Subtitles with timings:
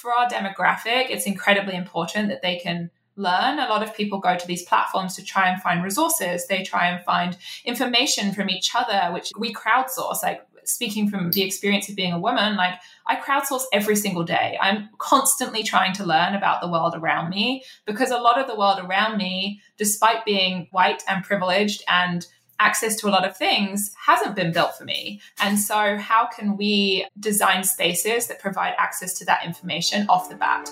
[0.00, 3.58] for our demographic, it's incredibly important that they can learn.
[3.58, 6.46] A lot of people go to these platforms to try and find resources.
[6.46, 10.22] They try and find information from each other, which we crowdsource.
[10.22, 12.74] Like speaking from the experience of being a woman, like
[13.06, 14.56] I crowdsource every single day.
[14.60, 18.56] I'm constantly trying to learn about the world around me because a lot of the
[18.56, 22.26] world around me, despite being white and privileged and
[22.60, 25.20] access to a lot of things hasn't been built for me.
[25.40, 30.36] And so, how can we design spaces that provide access to that information off the
[30.36, 30.70] bat?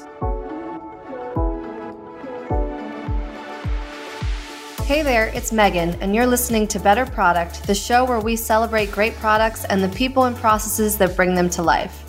[4.85, 8.91] Hey there, it's Megan, and you're listening to Better Product, the show where we celebrate
[8.91, 12.05] great products and the people and processes that bring them to life.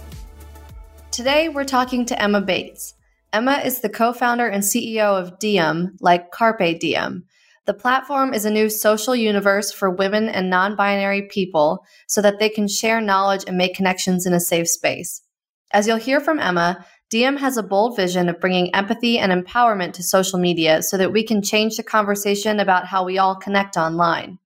[1.12, 2.94] Today, we're talking to Emma Bates.
[3.34, 7.26] Emma is the co founder and CEO of Diem, like Carpe Diem.
[7.70, 12.40] The platform is a new social universe for women and non binary people so that
[12.40, 15.22] they can share knowledge and make connections in a safe space.
[15.72, 19.94] As you'll hear from Emma, Diem has a bold vision of bringing empathy and empowerment
[19.94, 23.78] to social media so that we can change the conversation about how we all connect
[23.78, 24.40] online.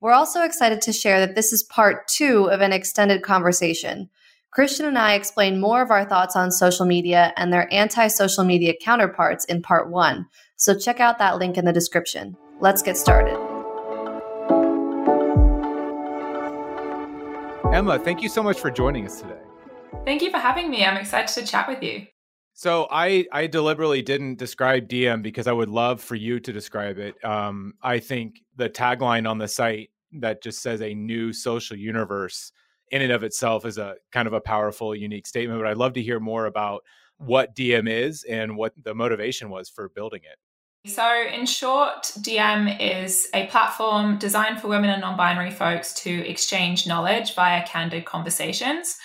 [0.00, 4.10] We're also excited to share that this is part two of an extended conversation.
[4.50, 8.42] Christian and I explain more of our thoughts on social media and their anti social
[8.42, 12.36] media counterparts in part one, so check out that link in the description.
[12.60, 13.38] Let's get started.
[17.72, 19.38] Emma, thank you so much for joining us today.
[20.04, 20.84] Thank you for having me.
[20.84, 22.06] I'm excited to chat with you.
[22.54, 26.98] So I I deliberately didn't describe Diem because I would love for you to describe
[26.98, 27.22] it.
[27.24, 32.50] Um, I think the tagline on the site that just says a new social universe
[32.90, 35.60] in and of itself is a kind of a powerful, unique statement.
[35.60, 36.82] But I'd love to hear more about
[37.18, 40.38] what Diem is and what the motivation was for building it.
[40.86, 46.10] So, in short, Diem is a platform designed for women and non binary folks to
[46.28, 48.96] exchange knowledge via candid conversations.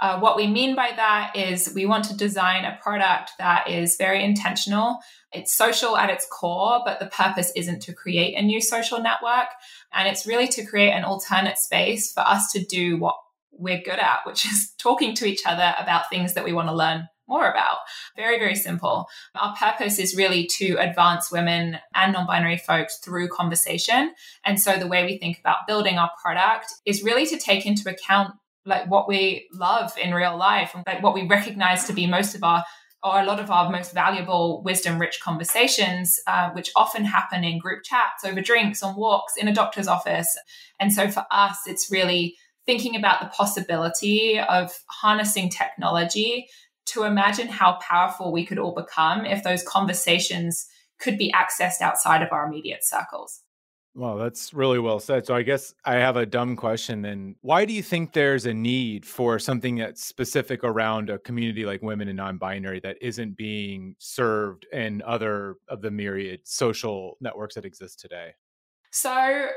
[0.00, 3.96] Uh, what we mean by that is we want to design a product that is
[3.96, 4.98] very intentional.
[5.32, 9.48] It's social at its core, but the purpose isn't to create a new social network.
[9.92, 13.16] And it's really to create an alternate space for us to do what
[13.50, 16.74] we're good at, which is talking to each other about things that we want to
[16.74, 17.78] learn more about.
[18.16, 19.08] Very, very simple.
[19.34, 24.14] Our purpose is really to advance women and non binary folks through conversation.
[24.44, 27.88] And so the way we think about building our product is really to take into
[27.90, 28.34] account
[28.64, 32.34] like what we love in real life and like what we recognize to be most
[32.34, 32.64] of our
[33.04, 37.58] or a lot of our most valuable wisdom rich conversations uh, which often happen in
[37.58, 40.36] group chats over drinks on walks in a doctor's office
[40.78, 46.46] and so for us it's really thinking about the possibility of harnessing technology
[46.92, 50.66] to imagine how powerful we could all become if those conversations
[50.98, 53.42] could be accessed outside of our immediate circles
[53.98, 55.26] well, that's really well said.
[55.26, 57.34] So I guess I have a dumb question then.
[57.40, 61.82] Why do you think there's a need for something that's specific around a community like
[61.82, 67.64] women and non-binary that isn't being served in other of the myriad social networks that
[67.64, 68.34] exist today?
[68.92, 69.48] So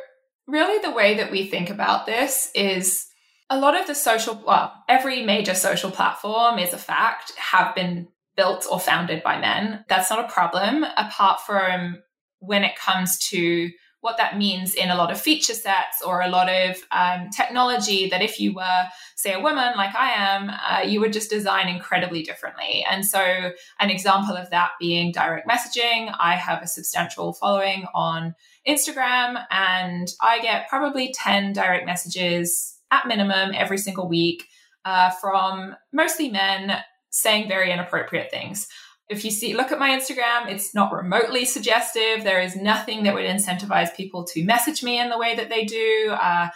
[0.48, 3.06] really the way that we think about this is
[3.52, 8.08] a lot of the social well, every major social platform is a fact have been
[8.38, 9.84] built or founded by men.
[9.90, 12.02] That's not a problem apart from
[12.40, 13.70] when it comes to
[14.00, 18.10] what that means in a lot of feature sets or a lot of um, technology
[18.10, 18.84] that if you were
[19.16, 23.52] say a woman like i am uh, you would just design incredibly differently and so
[23.80, 28.34] an example of that being direct messaging i have a substantial following on
[28.68, 34.48] instagram and i get probably 10 direct messages at minimum every single week
[34.86, 36.78] uh, from mostly men
[37.10, 38.68] saying very inappropriate things.
[39.10, 42.24] If you see look at my instagram it's not remotely suggestive.
[42.24, 45.66] There is nothing that would incentivize people to message me in the way that they
[45.66, 46.48] do uh,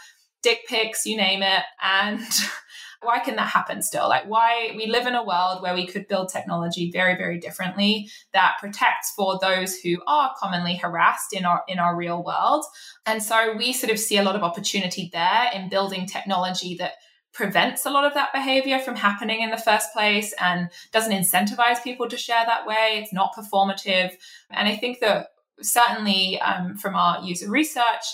[0.41, 1.63] dick pics you name it.
[1.83, 2.21] And
[3.05, 6.07] why can that happen still like why we live in a world where we could
[6.07, 11.63] build technology very very differently that protects for those who are commonly harassed in our
[11.67, 12.65] in our real world
[13.05, 16.93] and so we sort of see a lot of opportunity there in building technology that
[17.35, 21.83] prevents a lot of that behavior from happening in the first place and doesn't incentivize
[21.83, 23.01] people to share that way.
[23.03, 24.13] It's not performative.
[24.49, 25.27] And I think that
[25.61, 28.05] certainly um, from our user research,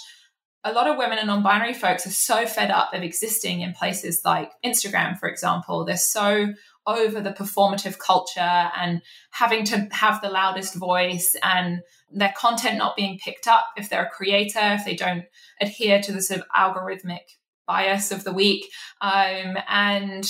[0.63, 3.73] a lot of women and non binary folks are so fed up of existing in
[3.73, 5.85] places like Instagram, for example.
[5.85, 6.53] They're so
[6.87, 11.81] over the performative culture and having to have the loudest voice and
[12.11, 15.25] their content not being picked up if they're a creator, if they don't
[15.59, 17.37] adhere to the sort of algorithmic
[17.67, 18.65] bias of the week.
[18.99, 20.27] Um, and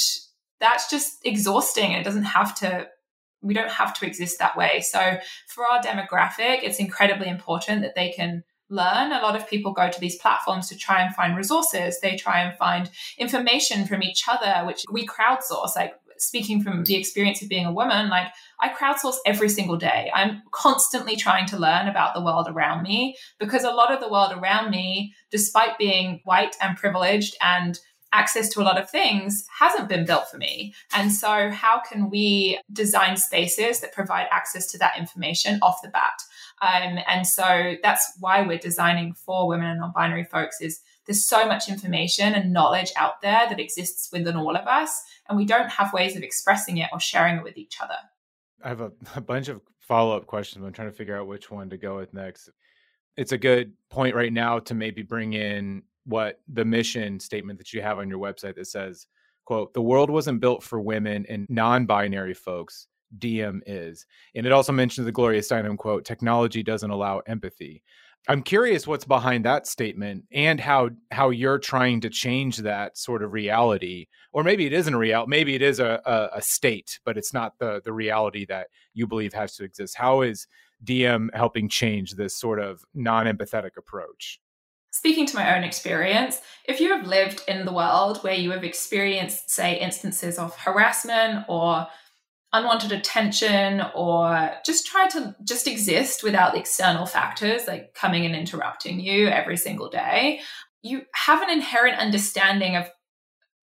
[0.60, 1.94] that's just exhausting.
[1.94, 2.88] It doesn't have to,
[3.42, 4.82] we don't have to exist that way.
[4.82, 5.18] So
[5.48, 9.12] for our demographic, it's incredibly important that they can learn.
[9.12, 12.00] A lot of people go to these platforms to try and find resources.
[12.00, 15.76] They try and find information from each other, which we crowdsource.
[15.76, 18.28] Like speaking from the experience of being a woman, like
[18.60, 20.12] I crowdsource every single day.
[20.14, 24.10] I'm constantly trying to learn about the world around me because a lot of the
[24.10, 27.80] world around me, despite being white and privileged and
[28.14, 30.74] access to a lot of things hasn't been built for me.
[30.94, 35.90] And so, how can we design spaces that provide access to that information off the
[35.90, 36.22] bat?
[36.62, 41.26] Um, and so, that's why we're designing for women and non binary folks is there's
[41.26, 45.46] so much information and knowledge out there that exists within all of us, and we
[45.46, 47.96] don't have ways of expressing it or sharing it with each other.
[48.64, 50.64] I have a, a bunch of follow up questions.
[50.64, 52.50] I'm trying to figure out which one to go with next.
[53.18, 57.74] It's a good point right now to maybe bring in what the mission statement that
[57.74, 59.08] you have on your website that says,
[59.46, 62.88] quote, the world wasn't built for women and non-binary folks.
[63.18, 64.06] Diem is.
[64.36, 67.84] And it also mentions the Gloria Steinem quote, technology doesn't allow empathy.
[68.28, 73.24] I'm curious what's behind that statement and how how you're trying to change that sort
[73.24, 77.00] of reality, or maybe it isn't a real, maybe it is a, a, a state,
[77.04, 79.98] but it's not the the reality that you believe has to exist.
[79.98, 80.46] How is
[80.84, 84.40] Diem helping change this sort of non-empathetic approach?
[84.92, 88.64] Speaking to my own experience, if you have lived in the world where you have
[88.64, 91.88] experienced, say, instances of harassment or
[92.54, 98.36] unwanted attention or just try to just exist without the external factors like coming and
[98.36, 100.42] interrupting you every single day
[100.82, 102.90] you have an inherent understanding of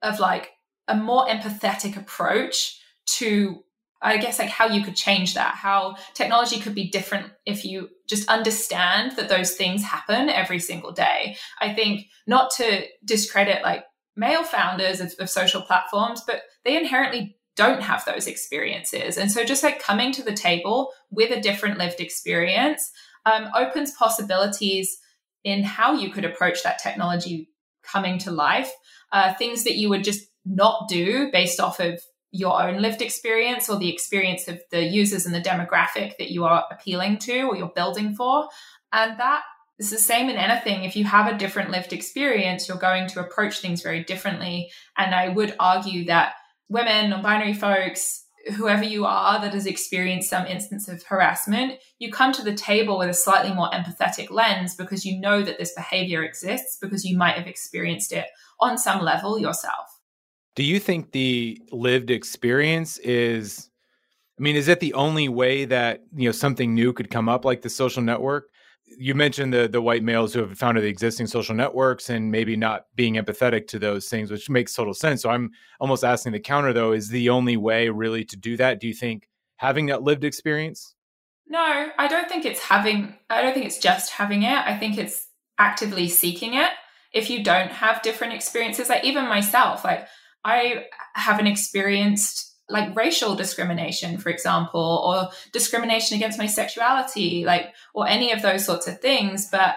[0.03, 0.51] of like
[0.87, 3.63] a more empathetic approach to
[4.01, 7.89] I guess like how you could change that, how technology could be different if you
[8.09, 11.37] just understand that those things happen every single day.
[11.61, 17.38] I think not to discredit like male founders of, of social platforms, but they inherently
[17.59, 19.19] don't have those experiences.
[19.19, 22.91] And so just like coming to the table with a different lived experience
[23.27, 24.97] um, opens possibilities
[25.43, 27.51] in how you could approach that technology
[27.83, 28.71] coming to life,
[29.13, 32.01] uh, things that you would just not do based off of
[32.31, 36.45] your own lived experience or the experience of the users and the demographic that you
[36.45, 38.49] are appealing to or you're building for.
[38.93, 39.43] And that
[39.79, 40.85] is the same in anything.
[40.85, 44.71] If you have a different lived experience, you're going to approach things very differently.
[44.97, 46.35] And I would argue that
[46.69, 48.25] women, non binary folks,
[48.57, 52.99] whoever you are that has experienced some instance of harassment, you come to the table
[52.99, 57.17] with a slightly more empathetic lens because you know that this behavior exists because you
[57.17, 58.27] might have experienced it
[58.61, 60.01] on some level yourself.
[60.57, 63.69] Do you think the lived experience is
[64.39, 67.45] I mean, is it the only way that, you know, something new could come up
[67.45, 68.51] like the social network?
[68.97, 72.57] You mentioned the the white males who have founded the existing social networks and maybe
[72.57, 75.23] not being empathetic to those things, which makes total sense.
[75.23, 75.51] So I'm
[75.81, 78.81] almost asking the counter though, is the only way really to do that?
[78.81, 80.95] Do you think having that lived experience?
[81.47, 84.59] No, I don't think it's having I don't think it's just having it.
[84.59, 85.27] I think it's
[85.59, 86.71] actively seeking it.
[87.13, 90.07] If you don't have different experiences, like even myself, like
[90.45, 98.07] I haven't experienced like racial discrimination, for example, or discrimination against my sexuality, like, or
[98.07, 99.49] any of those sorts of things.
[99.51, 99.77] But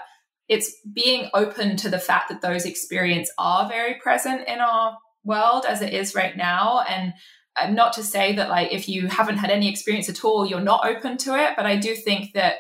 [0.50, 5.66] it's being open to the fact that those experiences are very present in our world
[5.68, 6.84] as it is right now.
[6.88, 7.14] And
[7.56, 10.60] uh, not to say that, like, if you haven't had any experience at all, you're
[10.60, 11.54] not open to it.
[11.56, 12.56] But I do think that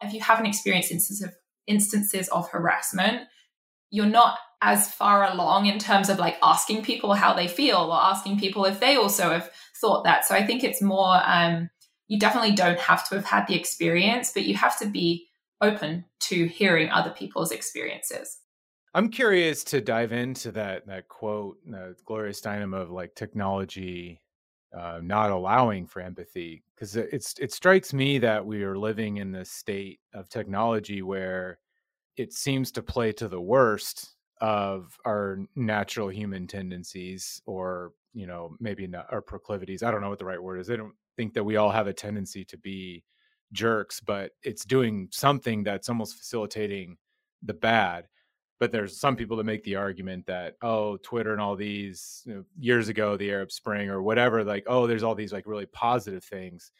[0.00, 1.34] if you haven't experienced instances of,
[1.66, 3.22] instances of harassment,
[3.90, 8.00] you're not as far along in terms of like asking people how they feel or
[8.00, 9.50] asking people if they also have
[9.82, 10.24] thought that.
[10.24, 11.68] So I think it's more, um,
[12.08, 15.26] you definitely don't have to have had the experience, but you have to be
[15.60, 18.38] open to hearing other people's experiences.
[18.94, 24.22] I'm curious to dive into that that quote, uh, Gloria Steinem of like technology
[24.76, 29.30] uh, not allowing for empathy, because it's it strikes me that we are living in
[29.30, 31.58] this state of technology where
[32.16, 38.56] it seems to play to the worst of our natural human tendencies or you know
[38.60, 41.34] maybe not our proclivities i don't know what the right word is i don't think
[41.34, 43.02] that we all have a tendency to be
[43.52, 46.96] jerks but it's doing something that's almost facilitating
[47.42, 48.06] the bad
[48.60, 52.34] but there's some people that make the argument that oh twitter and all these you
[52.34, 55.66] know, years ago the arab spring or whatever like oh there's all these like really
[55.66, 56.72] positive things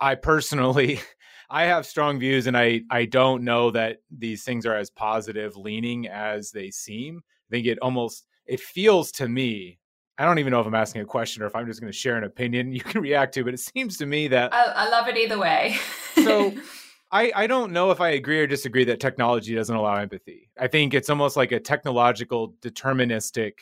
[0.00, 1.00] I personally
[1.50, 5.56] I have strong views and I I don't know that these things are as positive
[5.56, 7.20] leaning as they seem.
[7.48, 9.79] I think it almost it feels to me
[10.20, 11.98] I don't even know if I'm asking a question or if I'm just going to
[11.98, 14.88] share an opinion you can react to, but it seems to me that I, I
[14.90, 15.78] love it either way.
[16.22, 16.52] so
[17.10, 20.50] I, I don't know if I agree or disagree that technology doesn't allow empathy.
[20.58, 23.60] I think it's almost like a technological deterministic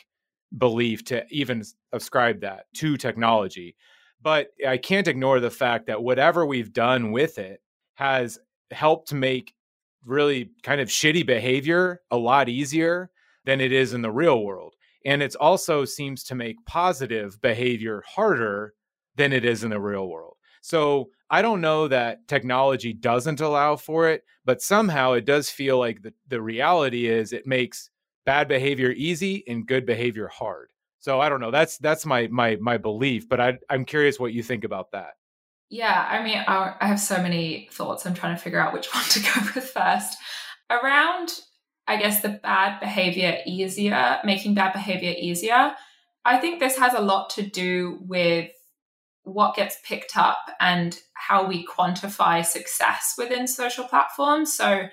[0.57, 1.63] belief to even
[1.93, 3.77] ascribe that to technology.
[4.21, 7.61] But I can't ignore the fact that whatever we've done with it
[7.95, 8.37] has
[8.71, 9.53] helped make
[10.05, 13.11] really kind of shitty behavior a lot easier
[13.45, 14.75] than it is in the real world.
[15.05, 18.73] And it also seems to make positive behavior harder
[19.15, 20.35] than it is in the real world.
[20.61, 25.77] So I don't know that technology doesn't allow for it, but somehow it does feel
[25.79, 27.89] like the, the reality is it makes
[28.25, 30.71] bad behavior easy and good behavior hard.
[30.99, 31.51] So I don't know.
[31.51, 35.13] That's that's my my my belief, but I I'm curious what you think about that.
[35.69, 38.05] Yeah, I mean, I, I have so many thoughts.
[38.05, 40.17] I'm trying to figure out which one to go with first.
[40.69, 41.39] Around,
[41.89, 45.73] I guess, the bad behavior easier, making bad behavior easier.
[46.23, 48.51] I think this has a lot to do with
[49.23, 54.53] what gets picked up and how we quantify success within social platforms.
[54.53, 54.83] So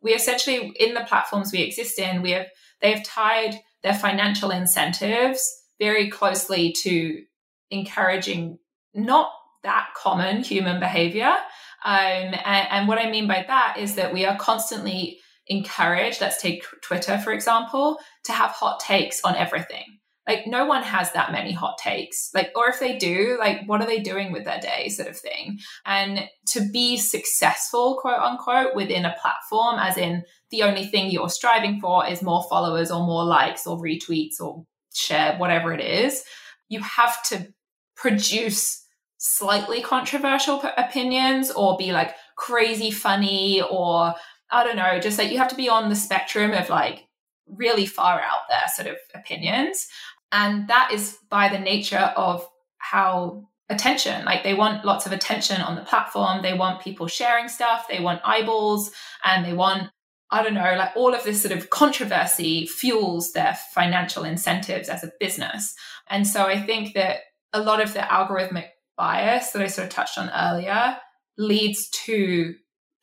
[0.00, 2.46] we essentially in the platforms we exist in, we have
[2.80, 5.42] they've tied their financial incentives
[5.78, 7.22] very closely to
[7.70, 8.58] encouraging
[8.94, 9.30] not
[9.62, 11.36] that common human behavior.
[11.84, 16.40] Um, and, and what I mean by that is that we are constantly encouraged, let's
[16.40, 19.84] take Twitter, for example, to have hot takes on everything.
[20.26, 22.30] Like no one has that many hot takes.
[22.34, 25.16] Like or if they do like what are they doing with their day sort of
[25.16, 25.58] thing.
[25.84, 31.28] And to be successful quote unquote within a platform as in the only thing you're
[31.28, 36.24] striving for is more followers or more likes or retweets or share whatever it is
[36.68, 37.48] you have to
[37.96, 38.84] produce
[39.18, 44.14] slightly controversial opinions or be like crazy funny or
[44.50, 47.06] I don't know, just like you have to be on the spectrum of like
[47.46, 49.88] really far out there sort of opinions.
[50.32, 52.48] And that is by the nature of
[52.78, 56.42] how attention, like they want lots of attention on the platform.
[56.42, 57.86] They want people sharing stuff.
[57.88, 58.92] They want eyeballs
[59.24, 59.90] and they want,
[60.30, 65.02] I don't know, like all of this sort of controversy fuels their financial incentives as
[65.02, 65.74] a business.
[66.08, 67.20] And so I think that
[67.52, 70.96] a lot of the algorithmic bias that I sort of touched on earlier
[71.38, 72.54] leads to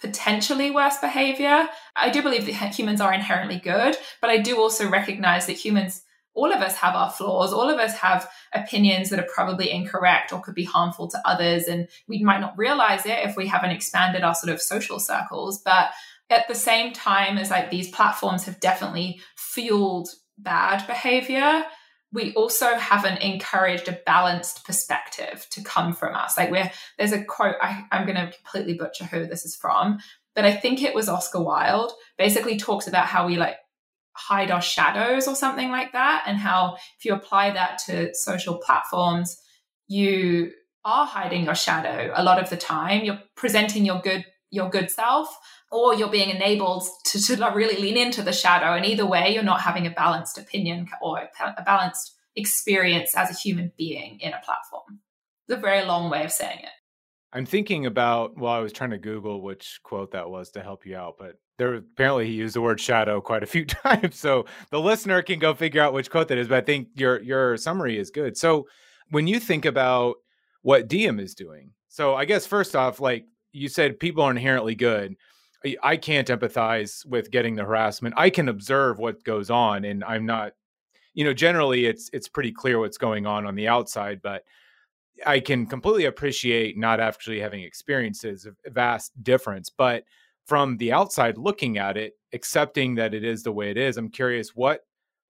[0.04, 1.68] potentially worse behavior.
[1.96, 6.04] I do believe that humans are inherently good, but I do also recognize that humans
[6.36, 7.54] all of us have our flaws.
[7.54, 11.66] All of us have opinions that are probably incorrect or could be harmful to others.
[11.66, 15.62] And we might not realize it if we haven't expanded our sort of social circles.
[15.62, 15.92] But
[16.32, 21.64] at the same time as like these platforms have definitely fueled bad behavior,
[22.14, 26.38] we also haven't encouraged a balanced perspective to come from us.
[26.38, 29.98] Like we're there's a quote, I, I'm gonna completely butcher who this is from,
[30.36, 33.58] but I think it was Oscar Wilde, basically talks about how we like
[34.16, 38.60] hide our shadows or something like that and how if you apply that to social
[38.60, 39.42] platforms
[39.88, 40.52] you
[40.86, 44.92] are hiding your shadow a lot of the time you're presenting your good your good
[44.92, 45.36] self
[45.74, 48.76] or you're being enabled to, to really lean into the shadow.
[48.76, 51.28] And either way you're not having a balanced opinion or
[51.58, 55.00] a balanced experience as a human being in a platform.
[55.48, 56.70] It's a very long way of saying it.
[57.36, 60.86] I'm thinking about well i was trying to google which quote that was to help
[60.86, 64.46] you out but there apparently he used the word shadow quite a few times so
[64.70, 67.58] the listener can go figure out which quote that is but i think your your
[67.58, 68.38] summary is good.
[68.38, 68.68] So
[69.10, 70.18] when you think about
[70.62, 74.76] what diem is doing so i guess first off like you said people are inherently
[74.76, 75.16] good
[75.82, 80.26] i can't empathize with getting the harassment i can observe what goes on and i'm
[80.26, 80.54] not
[81.14, 84.44] you know generally it's it's pretty clear what's going on on the outside but
[85.26, 90.04] i can completely appreciate not actually having experiences a vast difference but
[90.46, 94.10] from the outside looking at it, accepting that it is the way it is, I'm
[94.10, 94.82] curious what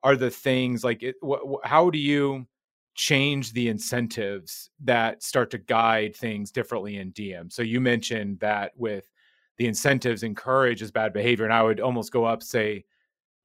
[0.03, 2.47] are the things like it, wh- how do you
[2.95, 7.49] change the incentives that start to guide things differently in Diem?
[7.49, 9.09] So you mentioned that with
[9.57, 12.85] the incentives encourages bad behavior, and I would almost go up say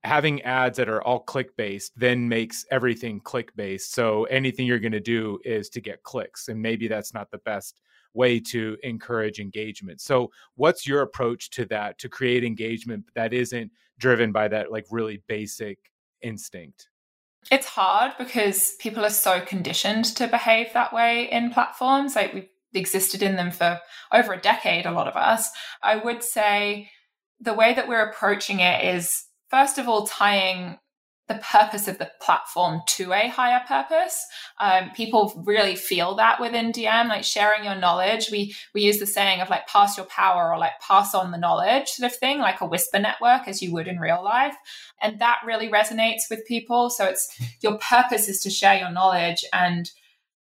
[0.04, 3.92] having ads that are all click based then makes everything click based.
[3.92, 7.38] So anything you're going to do is to get clicks, and maybe that's not the
[7.38, 7.80] best
[8.14, 10.00] way to encourage engagement.
[10.00, 14.86] So, what's your approach to that to create engagement that isn't driven by that like
[14.90, 15.78] really basic
[16.22, 16.88] instinct?
[17.50, 22.16] It's hard because people are so conditioned to behave that way in platforms.
[22.16, 23.80] Like we've existed in them for
[24.12, 25.48] over a decade, a lot of us.
[25.82, 26.90] I would say
[27.40, 30.78] the way that we're approaching it is, first of all, tying
[31.28, 34.24] the purpose of the platform to a higher purpose.
[34.58, 38.30] Um, people really feel that within Diem, like sharing your knowledge.
[38.32, 41.38] We we use the saying of like pass your power or like pass on the
[41.38, 44.56] knowledge sort of thing, like a whisper network as you would in real life.
[45.02, 46.88] And that really resonates with people.
[46.88, 47.28] So it's
[47.60, 49.90] your purpose is to share your knowledge and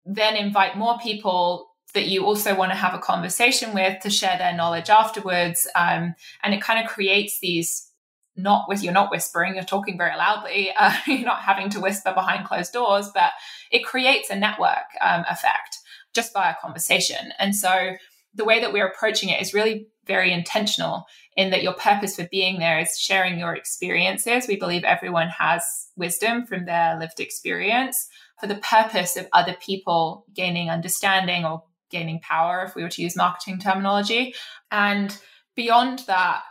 [0.06, 4.38] then invite more people that you also want to have a conversation with to share
[4.38, 5.68] their knowledge afterwards.
[5.76, 7.90] Um, and it kind of creates these
[8.36, 12.12] not with you're not whispering you're talking very loudly uh, you're not having to whisper
[12.14, 13.32] behind closed doors but
[13.72, 15.78] it creates a network um, effect
[16.14, 17.94] just by a conversation and so
[18.34, 21.06] the way that we're approaching it is really very intentional
[21.38, 25.64] in that your purpose for being there is sharing your experiences we believe everyone has
[25.96, 28.08] wisdom from their lived experience
[28.40, 33.02] for the purpose of other people gaining understanding or gaining power, if we were to
[33.02, 34.34] use marketing terminology.
[34.72, 35.18] And
[35.56, 36.42] beyond that,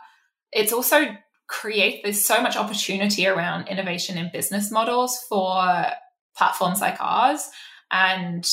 [0.51, 1.05] it's also
[1.47, 5.85] create there's so much opportunity around innovation in business models for
[6.35, 7.49] platforms like ours
[7.91, 8.49] and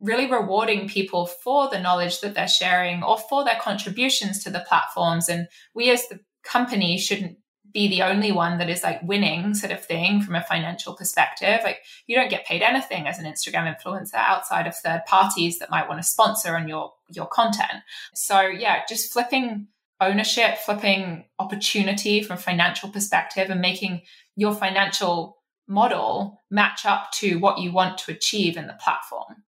[0.00, 4.64] really rewarding people for the knowledge that they're sharing or for their contributions to the
[4.68, 7.38] platforms and we as the company shouldn't
[7.74, 11.58] be the only one that is like winning sort of thing from a financial perspective
[11.62, 15.70] like you don't get paid anything as an instagram influencer outside of third parties that
[15.70, 17.82] might want to sponsor on your your content
[18.14, 19.66] so yeah just flipping
[20.00, 24.02] ownership, flipping opportunity from financial perspective and making
[24.36, 29.42] your financial model match up to what you want to achieve in the platform.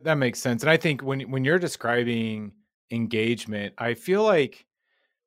[0.00, 0.62] That makes sense.
[0.62, 2.52] And I think when when you're describing
[2.90, 4.66] engagement, I feel like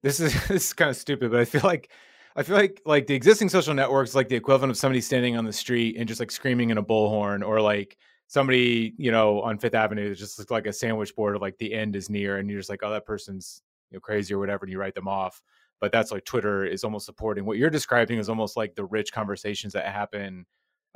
[0.04, 1.90] this is this is kind of stupid, but I feel like
[2.36, 5.46] I feel like like the existing social networks like the equivalent of somebody standing on
[5.46, 9.58] the street and just like screaming in a bullhorn or like somebody, you know, on
[9.58, 12.38] Fifth Avenue that just looks like a sandwich board of like the end is near
[12.38, 14.96] and you're just like, oh, that person's you know crazy or whatever and you write
[14.96, 15.42] them off.
[15.80, 17.46] But that's like twitter is almost supporting.
[17.46, 20.46] What you're describing is almost like the rich conversations that happen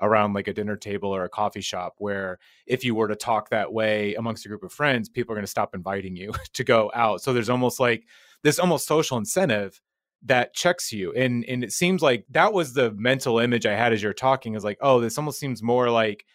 [0.02, 3.50] around like a dinner table or a coffee shop where if you were to talk
[3.50, 6.64] that way amongst a group of friends people are going to stop inviting you to
[6.66, 7.22] go out.
[7.22, 8.06] So there's almost like
[8.44, 9.80] this almost social incentive
[10.24, 13.94] that checks you and and it seems like that was the mental image i had
[13.94, 16.26] as you're talking is like oh this almost seems more like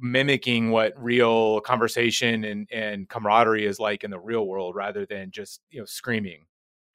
[0.00, 5.30] mimicking what real conversation and, and camaraderie is like in the real world rather than
[5.30, 6.44] just you know screaming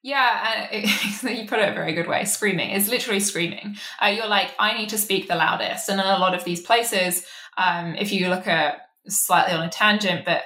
[0.04, 2.26] yeah, it, you put it a very good way.
[2.26, 3.76] Screaming is literally screaming.
[4.00, 5.88] Uh, you're like, I need to speak the loudest.
[5.88, 7.24] And in a lot of these places,
[7.56, 10.42] um, if you look at slightly on a tangent, but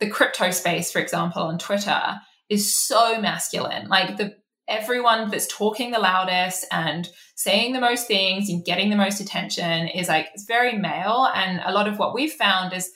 [0.00, 3.88] the crypto space, for example, on Twitter is so masculine.
[3.88, 4.36] Like the
[4.70, 9.88] everyone that's talking the loudest and saying the most things and getting the most attention
[9.88, 12.90] is like it's very male and a lot of what we've found is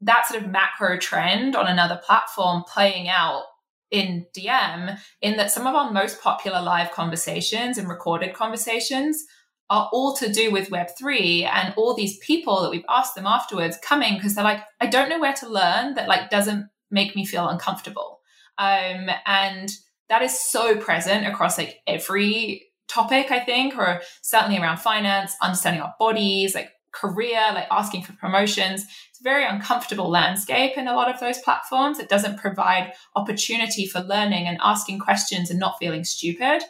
[0.00, 3.42] that sort of macro trend on another platform playing out
[3.90, 9.24] in Diem in that some of our most popular live conversations and recorded conversations
[9.68, 13.78] are all to do with Web3 and all these people that we've asked them afterwards
[13.82, 17.24] coming because they're like, I don't know where to learn that like doesn't make me
[17.24, 18.20] feel uncomfortable.
[18.58, 19.70] Um, and
[20.10, 25.80] that is so present across like every topic, I think, or certainly around finance, understanding
[25.80, 28.84] our bodies, like career, like asking for promotions.
[29.10, 32.00] It's a very uncomfortable landscape in a lot of those platforms.
[32.00, 36.62] It doesn't provide opportunity for learning and asking questions and not feeling stupid.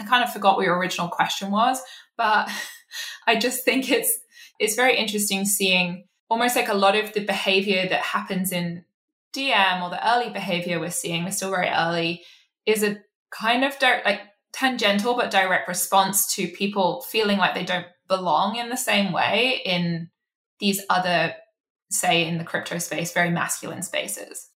[0.00, 1.82] I kind of forgot what your original question was,
[2.16, 2.48] but
[3.26, 4.18] I just think it's
[4.60, 8.84] it's very interesting seeing almost like a lot of the behavior that happens in
[9.32, 12.22] Diem or the early behavior we're seeing, we're still very early,
[12.66, 12.98] is a
[13.30, 14.20] kind of di- like
[14.52, 19.60] tangential but direct response to people feeling like they don't belong in the same way
[19.64, 20.08] in
[20.60, 21.34] these other
[21.90, 24.50] say in the crypto space very masculine spaces.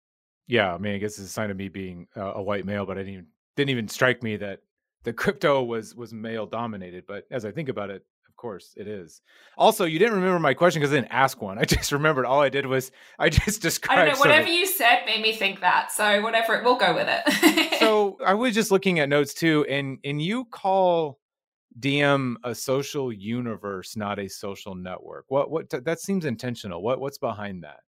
[0.46, 2.86] Yeah i mean i guess it's a sign of me being uh, a white male
[2.86, 4.60] but i didn't even, didn't even strike me that
[5.04, 8.04] the crypto was was male dominated but as i think about it
[8.36, 9.22] of course it is.
[9.56, 11.58] Also, you didn't remember my question because I didn't ask one.
[11.58, 13.98] I just remembered all I did was I just described.
[14.00, 14.20] I don't know.
[14.20, 15.90] Whatever you said made me think that.
[15.90, 17.78] So whatever, it we'll go with it.
[17.80, 21.18] so I was just looking at notes too, and and you call
[21.78, 25.24] Diem a social universe, not a social network.
[25.28, 26.82] What what that seems intentional.
[26.82, 27.80] What what's behind that?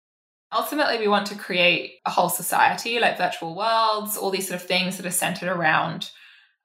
[0.51, 4.67] Ultimately, we want to create a whole society, like virtual worlds, all these sort of
[4.67, 6.09] things that are centered around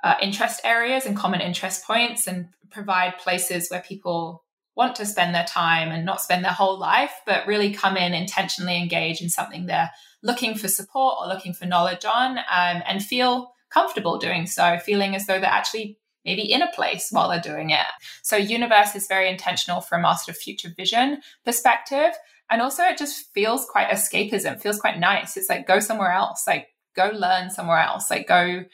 [0.05, 4.45] uh, interest areas and common interest points and provide places where people
[4.77, 8.13] want to spend their time and not spend their whole life, but really come in
[8.13, 9.91] intentionally engage in something they're
[10.23, 15.15] looking for support or looking for knowledge on um, and feel comfortable doing so, feeling
[15.15, 17.87] as though they're actually maybe in a place while they're doing it.
[18.23, 22.13] So, Universe is very intentional from our sort of future vision perspective.
[22.51, 25.37] And also, it just feels quite escapism, feels quite nice.
[25.39, 28.65] It's like go somewhere else, like go learn somewhere else, like go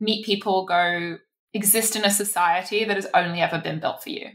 [0.00, 1.18] meet people, go
[1.54, 4.26] exist in a society that has only ever been built for you.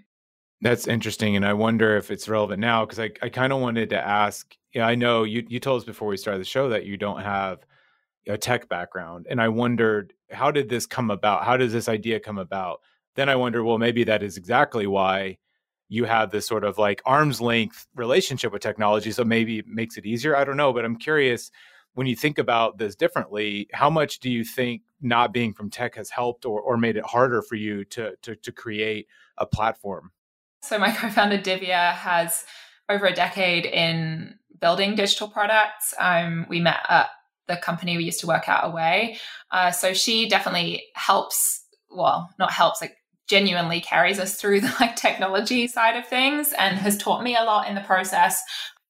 [0.62, 1.36] That's interesting.
[1.36, 4.56] And I wonder if it's relevant now because I, I kind of wanted to ask.
[4.74, 7.22] Yeah, I know you, you told us before we started the show that you don't
[7.22, 7.60] have
[8.28, 9.28] a tech background.
[9.30, 11.44] And I wondered, how did this come about?
[11.44, 12.80] How does this idea come about?
[13.16, 15.38] Then I wonder, well, maybe that is exactly why
[15.90, 19.12] you have this sort of like arm's length relationship with technology.
[19.12, 20.36] So maybe it makes it easier.
[20.36, 20.74] I don't know.
[20.74, 21.52] But I'm curious
[21.94, 25.96] when you think about this differently, how much do you think not being from tech
[25.96, 30.12] has helped or, or made it harder for you to, to, to create a platform?
[30.62, 32.46] So my co-founder Divya has
[32.90, 35.94] over a decade in building digital products.
[36.00, 37.10] Um, we met at
[37.48, 39.18] the company we used to work at away.
[39.52, 42.96] Uh, so she definitely helps, well, not helps, like
[43.28, 47.44] genuinely carries us through the like technology side of things and has taught me a
[47.44, 48.42] lot in the process.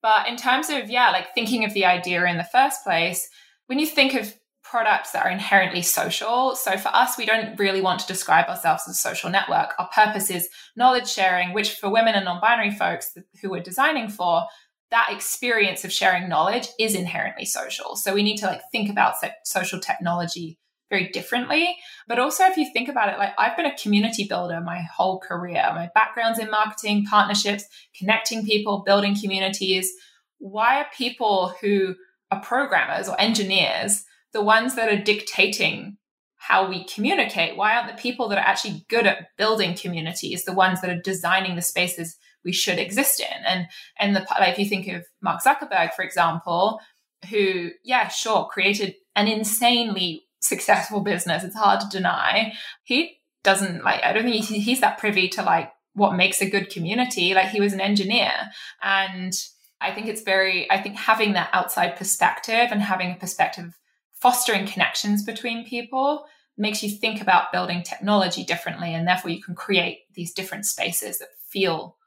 [0.02, 3.28] But in terms of, yeah, like thinking of the idea in the first place,
[3.67, 4.34] when you think of
[4.73, 6.55] products that are inherently social.
[6.55, 9.75] So for us, we don't really want to describe ourselves as a social network.
[9.77, 14.09] Our purpose is knowledge sharing, which for women and non binary folks who we're designing
[14.09, 14.47] for,
[14.89, 17.95] that experience of sharing knowledge is inherently social.
[17.95, 19.13] So we need to like think about
[19.45, 20.57] social technology
[20.89, 21.77] very differently.
[22.07, 25.19] But also, if you think about it, like I've been a community builder my whole
[25.19, 25.69] career.
[25.75, 29.91] My background's in marketing, partnerships, connecting people, building communities.
[30.39, 31.93] Why are people who
[32.31, 35.98] are programmers or engineers the ones that are dictating
[36.38, 37.56] how we communicate?
[37.56, 41.02] Why aren't the people that are actually good at building communities the ones that are
[41.02, 43.46] designing the spaces we should exist in?
[43.46, 43.67] And
[43.98, 46.82] and the like, if you think of Mark Zuckerberg, for example,
[47.30, 51.43] who yeah, sure, created an insanely successful business.
[51.43, 52.54] It's hard to deny.
[52.84, 54.04] He doesn't like.
[54.04, 57.34] I don't think he's that privy to like what makes a good community.
[57.34, 58.34] Like he was an engineer
[58.82, 59.34] and.
[59.82, 63.78] I think it's very, I think having that outside perspective and having a perspective
[64.23, 66.25] fostering connections between people
[66.57, 71.19] makes you think about building technology differently and therefore you can create these different spaces
[71.19, 71.97] that feel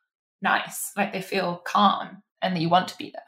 [0.41, 3.23] nice like they feel calm and that you want to be there.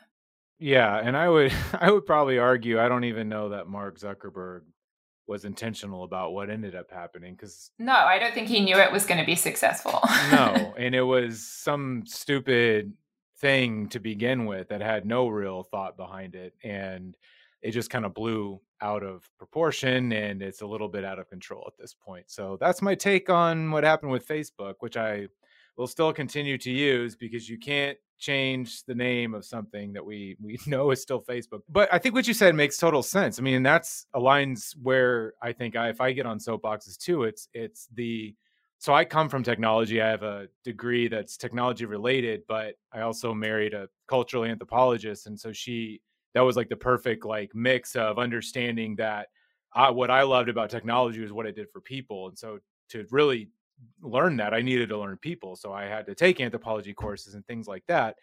[0.59, 4.63] Yeah and i would i would probably argue i don't even know that mark zuckerberg
[5.27, 8.91] was intentional about what ended up happening because no i don't think he knew it
[8.91, 10.01] was going to be successful.
[10.33, 12.95] No and it was some stupid
[13.39, 17.15] thing to begin with that had no real thought behind it and
[17.61, 21.29] it just kind of blew out of proportion and it's a little bit out of
[21.29, 22.25] control at this point.
[22.29, 25.29] So that's my take on what happened with Facebook, which I
[25.77, 30.37] will still continue to use because you can't change the name of something that we
[30.41, 31.61] we know is still Facebook.
[31.69, 33.39] But I think what you said makes total sense.
[33.39, 37.49] I mean, that's aligns where I think I, if I get on soapboxes too, it's
[37.55, 38.35] it's the
[38.81, 40.01] so I come from technology.
[40.01, 45.39] I have a degree that's technology related, but I also married a cultural anthropologist, and
[45.39, 46.01] so she
[46.35, 49.29] that was like the perfect like mix of understanding that
[49.75, 52.59] I, what I loved about technology was what it did for people, and so
[52.91, 53.51] to really
[54.03, 55.57] learn that, I needed to learn people.
[55.57, 58.17] So I had to take anthropology courses and things like that.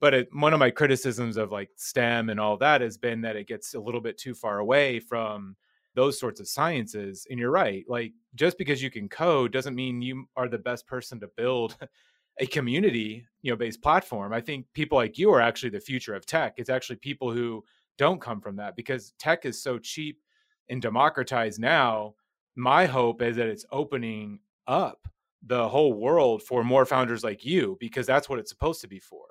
[0.00, 3.36] But it, one of my criticisms of like STEM and all that has been that
[3.36, 5.56] it gets a little bit too far away from
[5.94, 7.26] those sorts of sciences.
[7.30, 7.84] And you're right.
[7.88, 11.76] Like just because you can code doesn't mean you are the best person to build
[12.40, 16.14] a community you know based platform i think people like you are actually the future
[16.14, 17.62] of tech it's actually people who
[17.96, 20.20] don't come from that because tech is so cheap
[20.68, 22.14] and democratized now
[22.56, 25.08] my hope is that it's opening up
[25.46, 28.98] the whole world for more founders like you because that's what it's supposed to be
[28.98, 29.24] for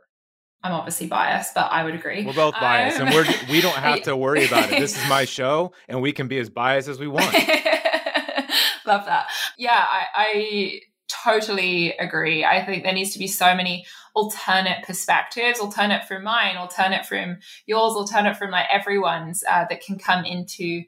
[0.64, 2.26] I'm obviously biased, but I would agree.
[2.26, 4.80] We're both biased, um, and we're we don't have to worry about it.
[4.80, 7.32] This is my show, and we can be as biased as we want.
[8.86, 9.28] Love that.
[9.58, 10.82] Yeah, I, I
[11.28, 12.46] totally agree.
[12.46, 13.86] I think there needs to be so many
[14.16, 20.00] alternate perspectives, alternate from mine, alternate from yours, alternate from like everyone's uh, that can
[20.00, 20.84] come into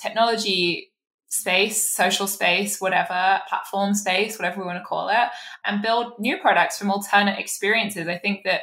[0.00, 0.90] technology
[1.28, 5.28] space, social space, whatever, platform space, whatever we want to call it,
[5.64, 8.08] and build new products from alternate experiences.
[8.08, 8.62] I think that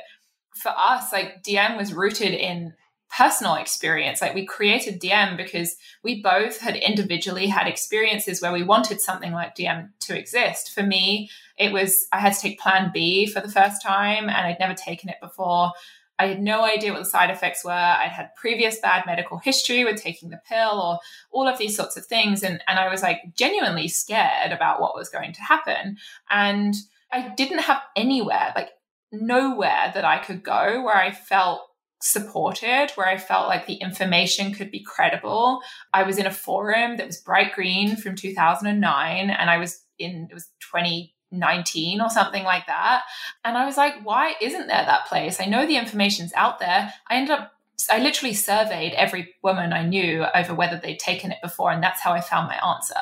[0.56, 2.74] for us, like Diem was rooted in
[3.15, 4.21] personal experience.
[4.21, 9.34] Like we created Diem because we both had individually had experiences where we wanted something
[9.34, 10.71] like Diem to exist.
[10.71, 14.47] For me, it was I had to take plan B for the first time and
[14.47, 15.71] I'd never taken it before.
[16.19, 17.71] I had no idea what the side effects were.
[17.71, 21.00] I'd had previous bad medical history with taking the pill or
[21.32, 22.43] all of these sorts of things.
[22.43, 25.97] And, and I was like genuinely scared about what was going to happen.
[26.30, 26.76] And
[27.12, 28.69] I didn't have anywhere, like
[29.12, 31.70] nowhere that I could go where I felt
[32.02, 35.62] supported, where I felt like the information could be credible.
[35.94, 40.28] I was in a forum that was bright green from 2009, and I was in,
[40.30, 43.04] it was 2019 or something like that.
[43.44, 45.40] And I was like, why isn't there that place?
[45.40, 46.94] I know the information's out there.
[47.10, 47.54] I ended up
[47.90, 52.02] I literally surveyed every woman I knew over whether they'd taken it before, and that's
[52.02, 53.00] how I found my answer.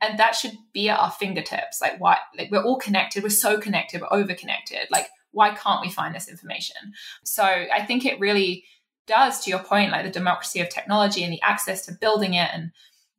[0.00, 1.80] And that should be at our fingertips.
[1.80, 2.18] Like, why?
[2.36, 3.22] Like, we're all connected.
[3.22, 4.00] We're so connected.
[4.00, 4.86] We're over connected.
[4.90, 6.76] Like, why can't we find this information?
[7.24, 8.64] So I think it really
[9.06, 12.50] does, to your point, like the democracy of technology and the access to building it
[12.52, 12.70] and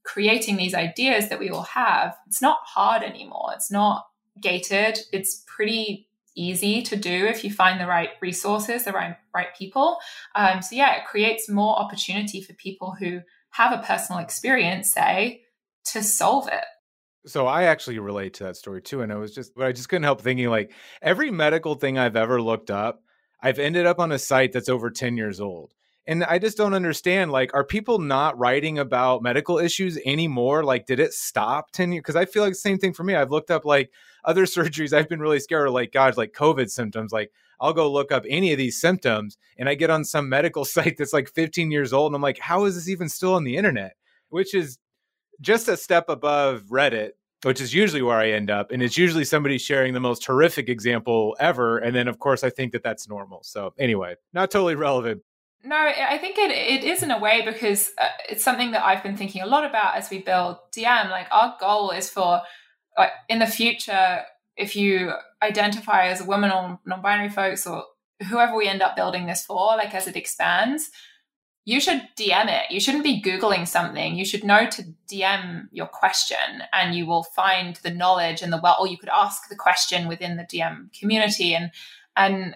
[0.04, 3.52] creating these ideas that we all have, it's not hard anymore.
[3.54, 4.06] It's not
[4.40, 5.00] gated.
[5.12, 9.98] It's pretty easy to do if you find the right resources, the right right people.
[10.36, 13.22] Um, so yeah, it creates more opportunity for people who
[13.52, 15.44] have a personal experience, say,
[15.86, 16.66] to solve it.
[17.26, 19.02] So I actually relate to that story too.
[19.02, 22.16] And I was just, but I just couldn't help thinking like every medical thing I've
[22.18, 23.02] ever looked up,
[23.42, 25.74] I've ended up on a site that's over 10 years old.
[26.06, 27.32] and I just don't understand.
[27.32, 30.64] Like, are people not writing about medical issues anymore?
[30.66, 32.02] Like, did it stop 10 years?
[32.02, 33.16] Because I feel like the same thing for me.
[33.16, 33.92] I've looked up like
[34.26, 34.94] other surgeries.
[34.94, 37.14] I've been really scared of like, God, like COVID symptoms.
[37.14, 40.66] Like, I'll go look up any of these symptoms and I get on some medical
[40.66, 42.12] site that's like 15 years old.
[42.12, 43.96] And I'm like, how is this even still on the internet?
[44.30, 44.78] Which is
[45.44, 47.12] just a step above Reddit,
[47.44, 48.72] which is usually where I end up.
[48.72, 51.78] And it's usually somebody sharing the most horrific example ever.
[51.78, 53.44] And then, of course, I think that that's normal.
[53.44, 55.22] So, anyway, not totally relevant,
[55.66, 59.02] no, I think it, it is in a way because uh, it's something that I've
[59.02, 61.10] been thinking a lot about as we build Diem.
[61.10, 62.42] Like our goal is for
[62.98, 64.24] like in the future,
[64.58, 67.86] if you identify as a woman or non-binary folks or
[68.30, 70.92] whoever we end up building this for, like as it expands,
[71.66, 72.72] you should DM it.
[72.72, 74.16] You shouldn't be Googling something.
[74.16, 76.38] You should know to DM your question
[76.74, 80.08] and you will find the knowledge and the well, or you could ask the question
[80.08, 81.56] within the Diem community.
[81.56, 81.72] And,
[82.18, 82.56] and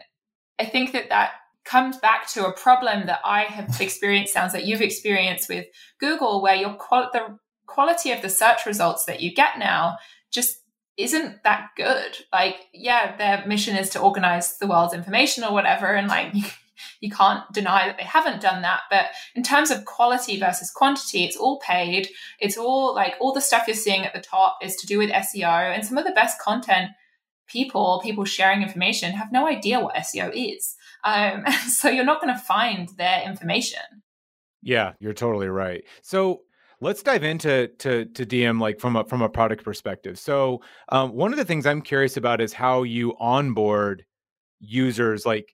[0.60, 1.32] I think that that
[1.63, 5.67] comes back to a problem that I have experienced, sounds like you've experienced with
[6.00, 9.98] Google, where your qual- the quality of the search results that you get now
[10.32, 10.60] just
[10.98, 12.17] isn't that good.
[12.34, 16.34] Like, yeah, their mission is to organize the world's information or whatever, and like
[17.00, 18.82] you, can't deny that they haven't done that.
[18.90, 22.10] But in terms of quality versus quantity, it's all paid.
[22.40, 25.10] It's all like all the stuff you're seeing at the top is to do with
[25.10, 26.92] SEO, and some of the best content
[27.48, 30.76] people, people sharing information, have no idea what SEO is.
[31.04, 33.82] Um, so you're not going to find their information.
[34.62, 35.84] Yeah, you're totally right.
[36.02, 36.42] So
[36.82, 40.20] let's dive into to, to Diem like from a from a product perspective.
[40.20, 44.06] So um, one of the things I'm curious about is how you onboard
[44.60, 45.26] users.
[45.26, 45.54] Like,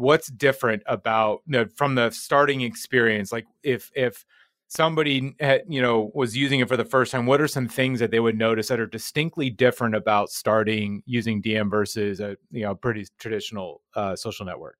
[0.00, 3.32] what's different about you know, from the starting experience?
[3.32, 4.24] Like, if if
[4.68, 8.00] somebody had, you know was using it for the first time, what are some things
[8.00, 12.62] that they would notice that are distinctly different about starting using Diem versus a you
[12.62, 14.78] know pretty traditional uh, social network?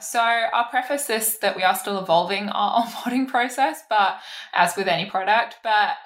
[0.00, 4.20] So I'll preface this that we are still evolving our onboarding process, but
[4.54, 5.96] as with any product, but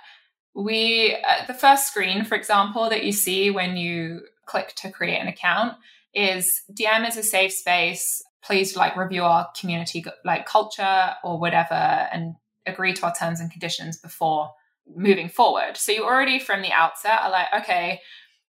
[0.55, 5.19] we uh, the first screen, for example, that you see when you click to create
[5.19, 5.77] an account
[6.15, 8.23] is Diem is a safe space.
[8.45, 12.35] Please like review our community like culture or whatever and
[12.67, 14.53] agree to our terms and conditions before
[14.95, 15.77] moving forward.
[15.77, 18.01] So you already from the outset are like, okay,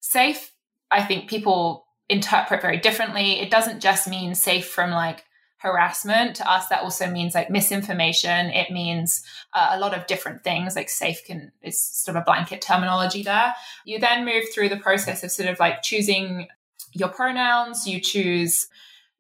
[0.01, 0.53] safe,
[0.91, 3.41] I think people interpret very differently.
[3.41, 5.25] It doesn't just mean safe from like
[5.59, 6.37] harassment.
[6.37, 8.51] To us that also means like misinformation.
[8.51, 9.23] It means
[9.55, 10.75] uh, a lot of different things.
[10.75, 13.55] Like safe can is sort of a blanket terminology there.
[13.85, 16.49] You then move through the process of sort of like choosing
[16.93, 17.87] your pronouns.
[17.87, 18.67] You choose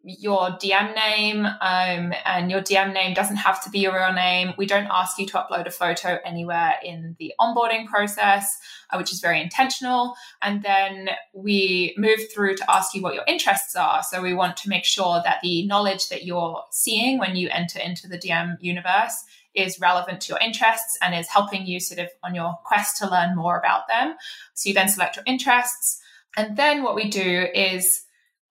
[0.04, 4.52] your Diem name, um, and your Diem name doesn't have to be your real name.
[4.58, 8.58] We don't ask you to upload a photo anywhere in the onboarding process,
[8.90, 10.14] uh, which is very intentional.
[10.40, 14.02] And then we move through to ask you what your interests are.
[14.02, 17.78] So we want to make sure that the knowledge that you're seeing when you enter
[17.78, 22.08] into the Diem universe is relevant to your interests and is helping you sort of
[22.24, 24.16] on your quest to learn more about them.
[24.54, 26.00] So you then select your interests.
[26.36, 28.02] And then what we do is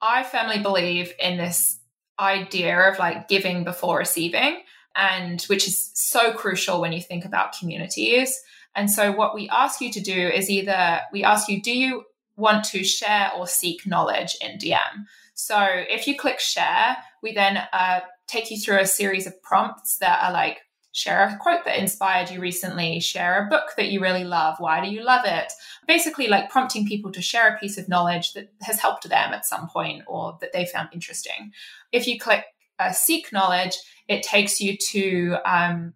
[0.02, 1.80] I firmly believe in this
[2.20, 4.62] idea of like giving before receiving,
[4.96, 8.40] and which is so crucial when you think about communities.
[8.76, 12.04] And so, what we ask you to do is either we ask you, do you
[12.36, 15.08] want to share or seek knowledge in Diem?
[15.34, 19.98] So, if you click share, we then uh, take you through a series of prompts
[19.98, 20.60] that are like,
[20.94, 24.56] share a quote that inspired you recently, share a book that you really love.
[24.60, 25.54] Why do you love it?
[25.88, 29.46] Basically, like prompting people to share a piece of knowledge that has helped them at
[29.46, 31.52] some point or that they found interesting.
[31.92, 32.46] If you click
[32.80, 33.78] uh, seek knowledge,
[34.08, 35.94] it takes you to um,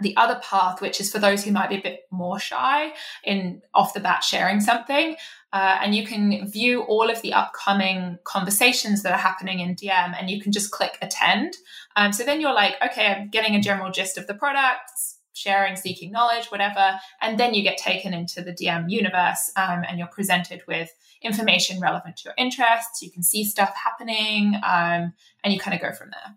[0.00, 2.92] the other path, which is for those who might be a bit more shy
[3.24, 5.16] in off the bat sharing something.
[5.52, 10.14] Uh, and you can view all of the upcoming conversations that are happening in Diem
[10.18, 11.56] and you can just click attend.
[11.94, 15.76] Um, so then you're like, okay, I'm getting a general gist of the products, sharing,
[15.76, 16.98] seeking knowledge, whatever.
[17.22, 20.90] And then you get taken into the Diem universe um, and you're presented with
[21.22, 23.00] information relevant to your interests.
[23.00, 26.36] You can see stuff happening um, and you kind of go from there.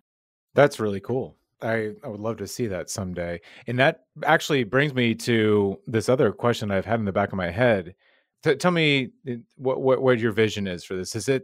[0.54, 1.39] That's really cool.
[1.62, 3.42] I, I would love to see that someday.
[3.68, 7.38] And that actually brings me to this other question I've had in the back of
[7.38, 7.96] my head.
[8.44, 11.16] T- tell me eh, what, what what your vision is for this.
[11.16, 11.44] Is it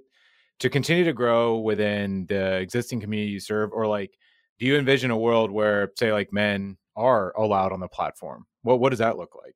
[0.59, 4.17] to continue to grow within the existing community you serve, or like
[4.59, 8.45] do you envision a world where, say, like men are allowed on the platform?
[8.61, 9.55] What what does that look like?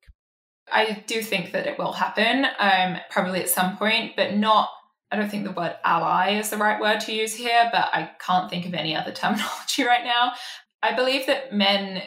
[0.71, 4.69] I do think that it will happen, um, probably at some point, but not
[5.11, 8.11] I don't think the word ally is the right word to use here, but I
[8.19, 10.33] can't think of any other terminology right now.
[10.81, 12.03] I believe that men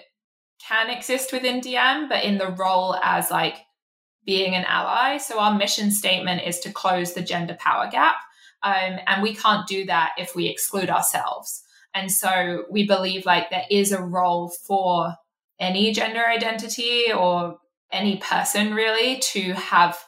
[0.66, 3.56] can exist within Diem, but in the role as like
[4.24, 5.18] being an ally.
[5.18, 8.16] So our mission statement is to close the gender power gap.
[8.62, 11.62] Um, and we can't do that if we exclude ourselves.
[11.94, 15.16] And so we believe like there is a role for
[15.58, 17.58] any gender identity or
[17.90, 19.98] any person really to have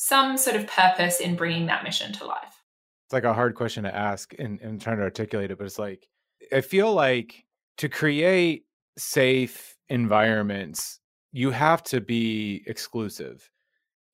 [0.00, 2.62] some sort of purpose in bringing that mission to life.
[3.06, 5.78] It's like a hard question to ask and, and trying to articulate it, but it's
[5.78, 6.06] like,
[6.52, 7.44] I feel like
[7.78, 8.64] to create
[8.96, 11.00] safe environments,
[11.32, 13.50] you have to be exclusive.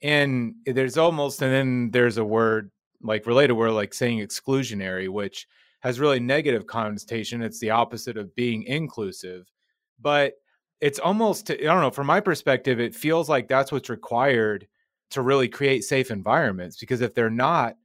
[0.03, 2.71] And there's almost, and then there's a word
[3.03, 5.47] like related word like saying exclusionary, which
[5.81, 7.43] has really negative connotation.
[7.43, 9.53] It's the opposite of being inclusive.
[10.01, 10.33] But
[10.81, 14.67] it's almost, I don't know, from my perspective, it feels like that's what's required
[15.15, 16.79] to really create safe environments.
[16.79, 17.77] Because if they're not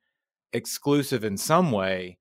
[0.53, 2.17] exclusive in some way,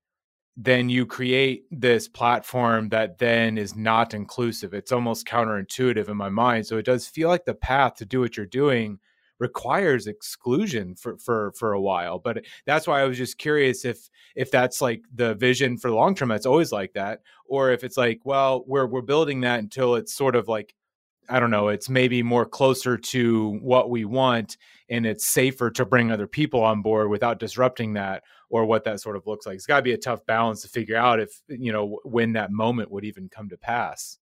[0.57, 4.73] then you create this platform that then is not inclusive.
[4.73, 6.65] It's almost counterintuitive in my mind.
[6.67, 8.99] So it does feel like the path to do what you're doing
[9.39, 14.09] requires exclusion for for for a while but that's why i was just curious if
[14.35, 17.83] if that's like the vision for the long term that's always like that or if
[17.83, 20.75] it's like well we're we're building that until it's sort of like
[21.29, 24.57] i don't know it's maybe more closer to what we want
[24.89, 28.99] and it's safer to bring other people on board without disrupting that or what that
[28.99, 31.41] sort of looks like it's got to be a tough balance to figure out if
[31.47, 34.17] you know when that moment would even come to pass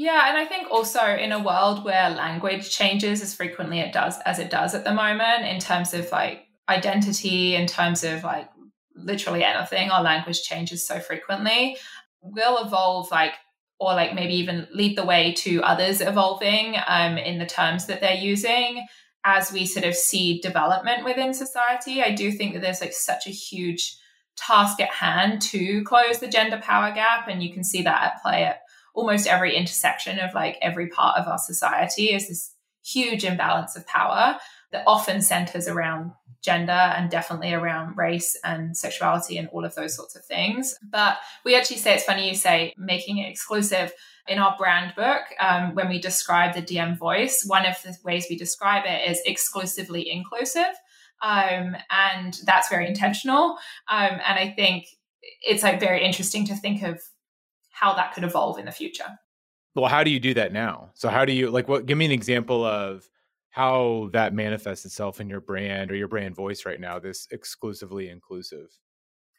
[0.00, 4.16] yeah, and I think also in a world where language changes as frequently it does
[4.24, 8.48] as it does at the moment, in terms of like identity, in terms of like
[8.94, 11.76] literally anything, our language changes so frequently.
[12.20, 13.32] We'll evolve like
[13.80, 18.00] or like maybe even lead the way to others evolving um, in the terms that
[18.00, 18.86] they're using
[19.36, 22.02] as we sort of see development within society.
[22.02, 23.96] I do think that there's like such a huge
[24.36, 28.22] task at hand to close the gender power gap, and you can see that at
[28.22, 28.60] play at
[28.94, 33.86] almost every intersection of like every part of our society is this huge imbalance of
[33.86, 34.38] power
[34.72, 36.12] that often centers around
[36.42, 40.74] gender and definitely around race and sexuality and all of those sorts of things.
[40.82, 43.92] But we actually say it's funny you say making it exclusive.
[44.28, 48.26] In our brand book, um, when we describe the Diem voice, one of the ways
[48.28, 50.74] we describe it is exclusively inclusive.
[51.22, 53.56] Um, and that's very intentional.
[53.88, 54.86] Um, and I think
[55.40, 57.00] it's like very interesting to think of
[57.70, 59.18] how that could evolve in the future.
[59.74, 60.90] Well, how do you do that now?
[60.94, 63.08] So how do you like what give me an example of
[63.50, 68.08] how that manifests itself in your brand or your brand voice right now, this exclusively
[68.08, 68.68] inclusive?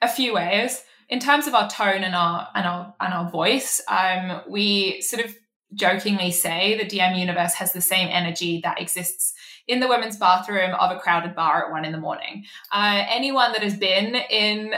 [0.01, 0.83] A few ways.
[1.09, 5.25] In terms of our tone and our and our and our voice, um, we sort
[5.25, 5.35] of
[5.73, 9.33] jokingly say the Diem universe has the same energy that exists
[9.67, 12.43] in the women's bathroom of a crowded bar at one in the morning.
[12.73, 14.73] Uh, anyone that has been in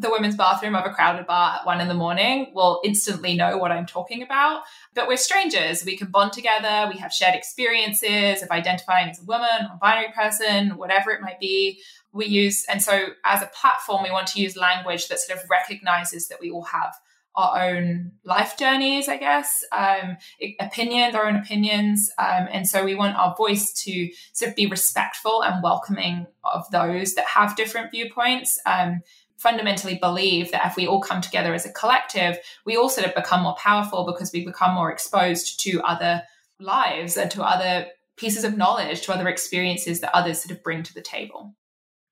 [0.00, 3.58] the women's bathroom of a crowded bar at one in the morning will instantly know
[3.58, 4.62] what I'm talking about.
[4.94, 5.84] But we're strangers.
[5.84, 6.90] We can bond together.
[6.92, 11.38] We have shared experiences of identifying as a woman or binary person, whatever it might
[11.38, 11.80] be.
[12.12, 15.48] We use, and so as a platform, we want to use language that sort of
[15.50, 16.94] recognizes that we all have
[17.36, 20.16] our own life journeys, I guess, um,
[20.58, 22.10] opinions, our own opinions.
[22.18, 26.68] Um, and so we want our voice to sort of be respectful and welcoming of
[26.70, 28.58] those that have different viewpoints.
[28.66, 29.02] Um,
[29.40, 33.14] fundamentally believe that if we all come together as a collective, we all sort of
[33.14, 36.22] become more powerful because we become more exposed to other
[36.60, 37.86] lives and to other
[38.18, 41.54] pieces of knowledge, to other experiences that others sort of bring to the table.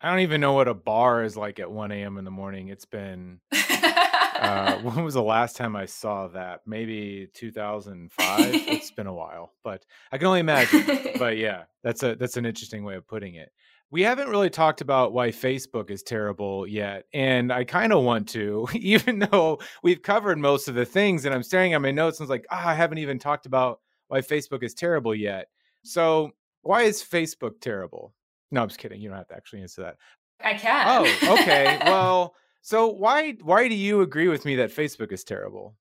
[0.01, 2.17] I don't even know what a bar is like at 1 a.m.
[2.17, 2.69] in the morning.
[2.69, 6.61] It's been, uh, when was the last time I saw that?
[6.65, 8.41] Maybe 2005.
[8.41, 10.85] it's been a while, but I can only imagine.
[11.19, 13.51] but yeah, that's a that's an interesting way of putting it.
[13.91, 17.05] We haven't really talked about why Facebook is terrible yet.
[17.15, 21.25] And I kind of want to, even though we've covered most of the things.
[21.25, 23.47] And I'm staring at my notes and it's like, ah, oh, I haven't even talked
[23.47, 25.49] about why Facebook is terrible yet.
[25.85, 28.15] So, why is Facebook terrible?
[28.51, 29.01] No, I'm just kidding.
[29.01, 29.97] You don't have to actually answer that.
[30.41, 30.87] I can.
[30.87, 31.79] Oh, okay.
[31.85, 35.77] well, so why why do you agree with me that Facebook is terrible?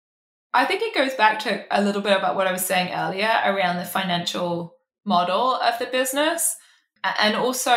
[0.53, 3.29] I think it goes back to a little bit about what I was saying earlier
[3.45, 4.73] around the financial
[5.05, 6.55] model of the business.
[7.03, 7.73] And also,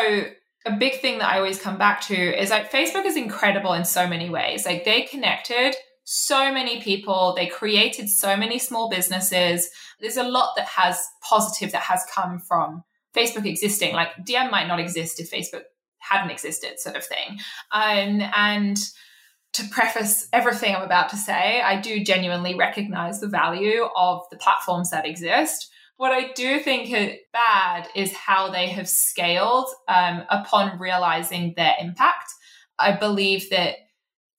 [0.66, 3.84] a big thing that I always come back to is like Facebook is incredible in
[3.84, 4.66] so many ways.
[4.66, 9.70] Like they connected so many people, they created so many small businesses.
[10.00, 12.82] There's a lot that has positive that has come from
[13.14, 13.94] Facebook existing.
[13.94, 15.62] Like Diem might not exist if Facebook
[15.98, 17.38] hadn't existed, sort of thing.
[17.72, 18.76] Um, and
[19.52, 24.36] to preface everything I'm about to say, I do genuinely recognize the value of the
[24.36, 25.70] platforms that exist.
[26.00, 31.74] What I do think is bad is how they have scaled um, upon realizing their
[31.78, 32.32] impact.
[32.78, 33.74] I believe that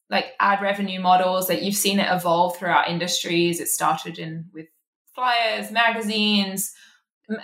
[0.10, 3.60] like ad revenue models that you've seen it evolve throughout industries.
[3.60, 4.66] It started in with
[5.14, 6.74] flyers, magazines.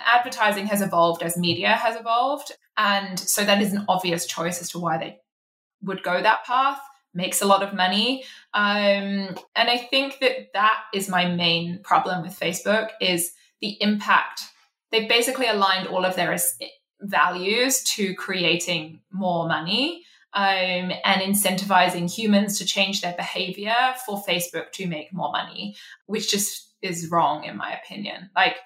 [0.04, 2.50] Advertising has evolved as media has evolved.
[2.76, 5.20] And so that is an obvious choice as to why they
[5.84, 6.80] would go that path.
[7.14, 8.24] makes a lot of money.
[8.52, 14.42] Um, and I think that that is my main problem with Facebook is the impact.
[14.90, 16.36] They've basically aligned all of their
[17.00, 20.04] values to creating more money
[20.34, 23.74] um, and incentivizing humans to change their behavior
[24.06, 28.30] for Facebook to make more money, which just is wrong in my opinion.
[28.36, 28.56] Like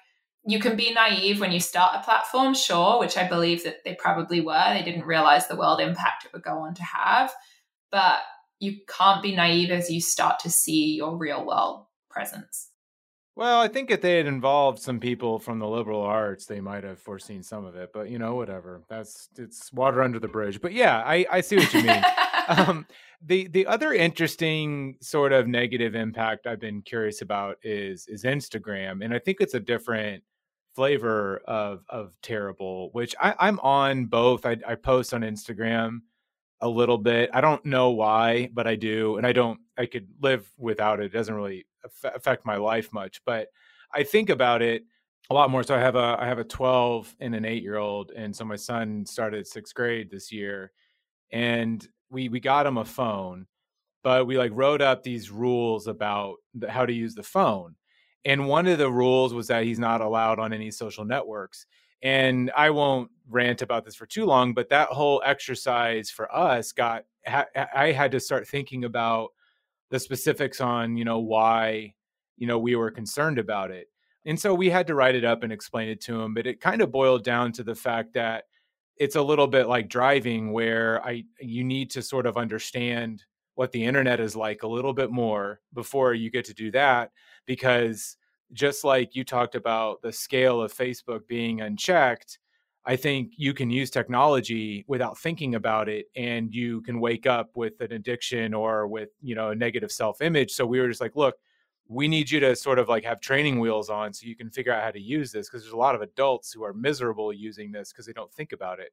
[0.45, 3.95] you can be naive when you start a platform, sure, which I believe that they
[3.95, 4.73] probably were.
[4.73, 7.33] They didn't realize the world impact it would go on to have.
[7.91, 8.19] But
[8.59, 12.69] you can't be naive as you start to see your real world presence.
[13.35, 16.83] Well, I think if they had involved some people from the liberal arts, they might
[16.83, 17.89] have foreseen some of it.
[17.91, 18.83] But you know, whatever.
[18.89, 20.61] That's it's water under the bridge.
[20.61, 22.03] But yeah, I, I see what you mean.
[22.47, 22.85] um,
[23.25, 29.03] the the other interesting sort of negative impact I've been curious about is is Instagram,
[29.03, 30.23] and I think it's a different
[30.75, 32.89] flavor of of terrible.
[32.91, 34.45] Which I, I'm on both.
[34.45, 36.01] I, I post on Instagram
[36.61, 37.31] a little bit.
[37.33, 39.59] I don't know why, but I do, and I don't.
[39.75, 41.07] I could live without it.
[41.07, 41.65] It doesn't really
[42.03, 43.47] affect my life much, but
[43.93, 44.83] I think about it
[45.29, 45.63] a lot more.
[45.63, 48.45] So I have a I have a 12 and an 8 year old, and so
[48.45, 50.71] my son started sixth grade this year,
[51.31, 53.47] and we we got him a phone,
[54.03, 57.75] but we like wrote up these rules about the, how to use the phone,
[58.25, 61.65] and one of the rules was that he's not allowed on any social networks.
[62.01, 66.73] And I won't rant about this for too long, but that whole exercise for us
[66.73, 69.29] got I had to start thinking about
[69.89, 71.93] the specifics on you know why
[72.37, 73.87] you know we were concerned about it.
[74.25, 76.61] And so we had to write it up and explain it to him but it
[76.61, 78.45] kind of boiled down to the fact that
[78.97, 83.23] it's a little bit like driving where i you need to sort of understand
[83.55, 87.11] what the internet is like a little bit more before you get to do that
[87.45, 88.17] because
[88.51, 92.39] just like you talked about the scale of facebook being unchecked
[92.85, 97.51] I think you can use technology without thinking about it and you can wake up
[97.55, 100.51] with an addiction or with, you know, a negative self-image.
[100.51, 101.35] So we were just like, look,
[101.87, 104.73] we need you to sort of like have training wheels on so you can figure
[104.73, 107.71] out how to use this because there's a lot of adults who are miserable using
[107.71, 108.91] this because they don't think about it.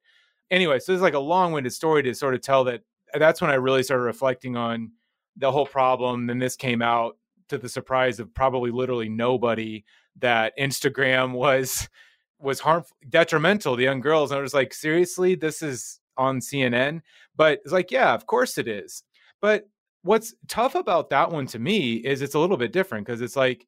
[0.51, 2.83] Anyway, so it's like a long-winded story to sort of tell that
[3.15, 4.93] uh, that's when I really started reflecting on
[5.37, 7.17] the whole problem Then this came out
[7.49, 9.85] to the surprise of probably literally nobody
[10.19, 11.89] that Instagram was
[12.41, 14.31] was harmful, detrimental to young girls.
[14.31, 17.03] And I was like, seriously, this is on CNN.
[17.37, 19.03] But it's like, yeah, of course it is.
[19.41, 19.69] But
[20.03, 23.37] what's tough about that one to me is it's a little bit different because it's
[23.37, 23.67] like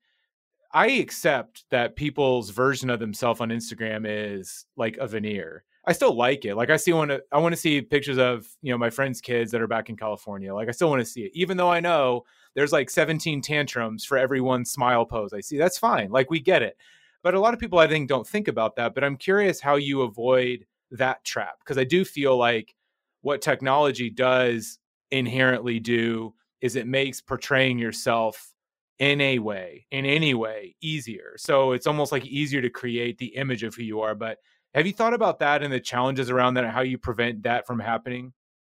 [0.72, 5.64] I accept that people's version of themselves on Instagram is like a veneer.
[5.84, 6.54] I still like it.
[6.54, 9.50] Like I see one, I want to see pictures of, you know, my friends' kids
[9.50, 10.54] that are back in California.
[10.54, 11.32] Like I still want to see it.
[11.34, 15.58] Even though I know there's like 17 tantrums for every one smile pose I see.
[15.58, 16.10] That's fine.
[16.10, 16.76] Like we get it.
[17.22, 18.94] But a lot of people, I think, don't think about that.
[18.94, 22.74] But I'm curious how you avoid that trap because I do feel like
[23.22, 24.78] what technology does
[25.10, 28.52] inherently do is it makes portraying yourself
[28.98, 31.34] in a way, in any way, easier.
[31.36, 34.14] So it's almost like easier to create the image of who you are.
[34.14, 34.38] But
[34.74, 37.66] have you thought about that and the challenges around that and how you prevent that
[37.66, 38.32] from happening?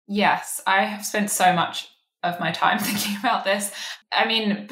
[0.07, 1.89] Yes, I have spent so much
[2.23, 3.71] of my time thinking about this.
[4.11, 4.67] I mean,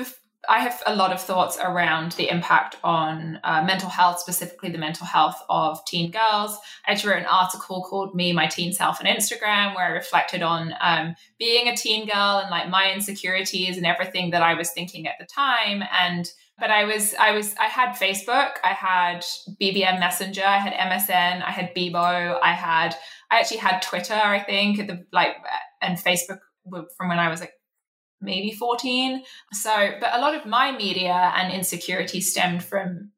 [0.50, 4.78] I have a lot of thoughts around the impact on uh, mental health, specifically the
[4.78, 6.58] mental health of teen girls.
[6.86, 10.42] I actually wrote an article called "Me, My Teen Self" on Instagram, where I reflected
[10.42, 14.72] on um, being a teen girl and like my insecurities and everything that I was
[14.72, 15.84] thinking at the time.
[15.92, 16.30] And
[16.60, 19.26] but I was, I was, I had Facebook, I had
[19.60, 22.96] BBM Messenger, I had MSN, I had Bebo, I had,
[23.32, 25.36] I actually had Twitter, I think, the, like,
[25.82, 26.40] and Facebook
[26.96, 27.54] from when I was like
[28.24, 29.24] maybe 14.
[29.52, 33.12] So, but a lot of my media and insecurity stemmed from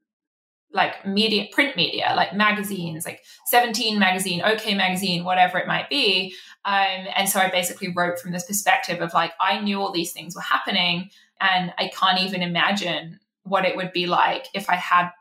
[0.72, 6.36] like media, print media, like magazines, like 17 magazine, OK magazine, whatever it might be.
[6.66, 10.12] Um, and so I basically wrote from this perspective of like, I knew all these
[10.12, 14.76] things were happening and I can't even imagine what it would be like if I
[14.76, 15.12] had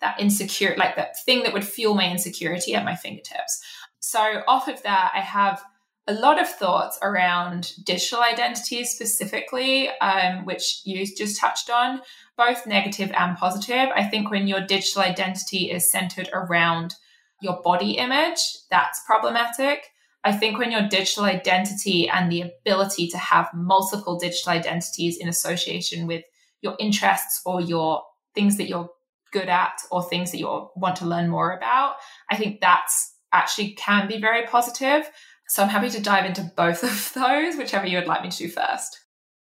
[0.00, 3.62] that insecure, like that thing that would fuel my insecurity at my fingertips.
[3.98, 5.62] So off of that, I have
[6.10, 12.00] a lot of thoughts around digital identities specifically, um, which you just touched on,
[12.36, 13.88] both negative and positive.
[13.94, 16.94] I think when your digital identity is centered around
[17.40, 18.40] your body image,
[18.70, 19.86] that's problematic.
[20.24, 25.28] I think when your digital identity and the ability to have multiple digital identities in
[25.28, 26.24] association with
[26.60, 28.02] your interests or your
[28.34, 28.90] things that you're
[29.32, 31.94] good at or things that you want to learn more about,
[32.28, 35.08] I think that's actually can be very positive.
[35.50, 38.36] So I'm happy to dive into both of those, whichever you would like me to
[38.36, 39.00] do first.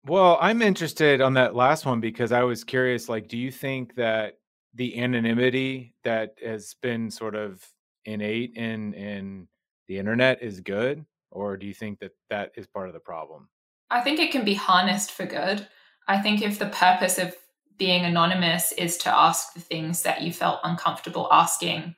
[0.08, 3.96] Well, I'm interested on that last one because I was curious like do you think
[3.96, 4.40] that
[4.74, 7.64] the anonymity that has been sort of
[8.06, 9.48] innate in in
[9.88, 13.48] the internet is good or do you think that that is part of the problem?
[13.92, 15.68] I think it can be harnessed for good.
[16.08, 17.36] I think if the purpose of
[17.78, 21.96] being anonymous is to ask the things that you felt uncomfortable asking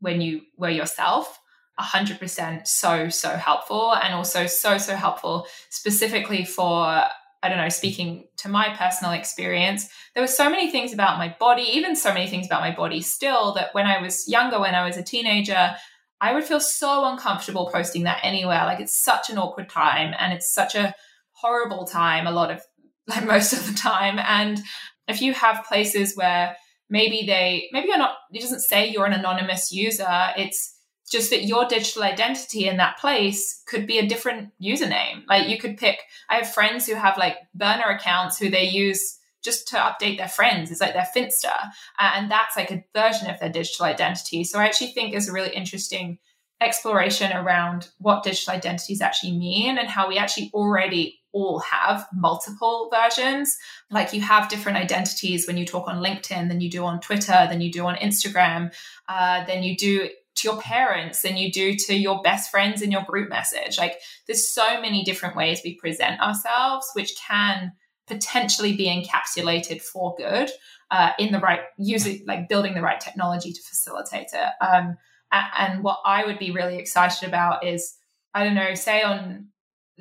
[0.00, 1.38] when you were yourself,
[1.80, 3.94] 100% so, so helpful.
[3.94, 7.04] And also so, so helpful specifically for
[7.44, 11.36] I don't know, speaking to my personal experience, there were so many things about my
[11.38, 14.74] body, even so many things about my body still, that when I was younger, when
[14.74, 15.74] I was a teenager,
[16.22, 18.64] I would feel so uncomfortable posting that anywhere.
[18.64, 20.94] Like it's such an awkward time and it's such a
[21.32, 22.62] horrible time, a lot of,
[23.06, 24.18] like most of the time.
[24.18, 24.62] And
[25.06, 26.56] if you have places where
[26.88, 30.78] maybe they, maybe you're not, it doesn't say you're an anonymous user, it's,
[31.10, 35.22] just that your digital identity in that place could be a different username.
[35.28, 35.98] Like you could pick,
[36.28, 40.28] I have friends who have like burner accounts who they use just to update their
[40.28, 40.70] friends.
[40.70, 41.52] It's like their Finsta.
[42.00, 44.42] and that's like a version of their digital identity.
[44.44, 46.18] So I actually think is a really interesting
[46.60, 52.88] exploration around what digital identities actually mean and how we actually already all have multiple
[52.92, 53.58] versions.
[53.90, 57.46] Like you have different identities when you talk on LinkedIn than you do on Twitter,
[57.50, 58.72] than you do on Instagram,
[59.08, 62.90] uh, than you do to your parents than you do to your best friends in
[62.90, 63.78] your group message.
[63.78, 67.72] Like there's so many different ways we present ourselves, which can
[68.06, 70.50] potentially be encapsulated for good
[70.90, 74.64] uh, in the right using like building the right technology to facilitate it.
[74.64, 74.96] Um,
[75.32, 77.96] and what I would be really excited about is
[78.34, 79.48] I don't know, say on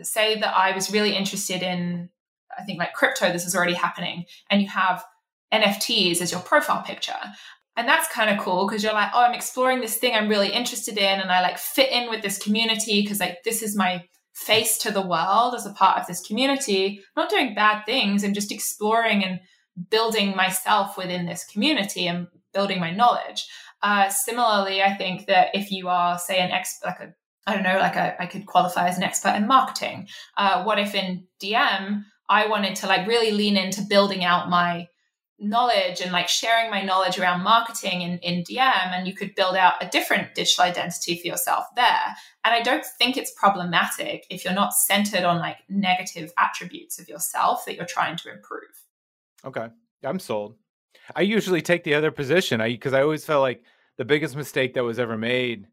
[0.02, 2.10] say that I was really interested in
[2.58, 5.04] I think like crypto, this is already happening, and you have
[5.54, 7.14] NFTs as your profile picture.
[7.76, 10.50] And that's kind of cool because you're like, oh, I'm exploring this thing I'm really
[10.50, 14.04] interested in, and I like fit in with this community because like this is my
[14.34, 17.02] face to the world as a part of this community.
[17.16, 18.24] I'm not doing bad things.
[18.24, 19.40] I'm just exploring and
[19.90, 23.48] building myself within this community and building my knowledge.
[23.82, 27.14] Uh, similarly, I think that if you are, say, an expert, like a,
[27.46, 30.08] I don't know, like a, I could qualify as an expert in marketing.
[30.38, 34.88] Uh, what if in Diem I wanted to like really lean into building out my
[35.44, 39.56] knowledge and like sharing my knowledge around marketing in, in Diem, and you could build
[39.56, 42.16] out a different digital identity for yourself there.
[42.44, 47.08] And I don't think it's problematic if you're not centered on like negative attributes of
[47.08, 48.86] yourself that you're trying to improve.
[49.46, 49.68] Okay.
[50.04, 50.56] I'm sold.
[51.16, 52.62] I usually take the other position.
[52.62, 53.64] I because I always felt like
[53.98, 55.68] the biggest mistake that was ever made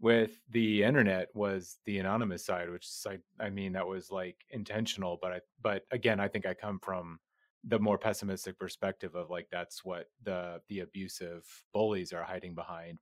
[0.00, 3.06] with the internet was the anonymous side, which is
[3.40, 7.18] I mean that was like intentional, but I but again I think I come from
[7.66, 12.98] the more pessimistic perspective of like that's what the the abusive bullies are hiding behind.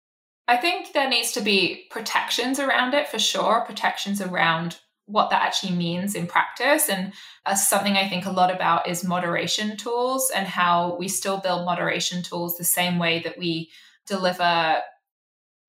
[0.48, 5.42] I think there needs to be protections around it for sure protections around what that
[5.42, 7.12] actually means in practice and
[7.44, 11.66] uh, something i think a lot about is moderation tools and how we still build
[11.66, 13.70] moderation tools the same way that we
[14.06, 14.80] deliver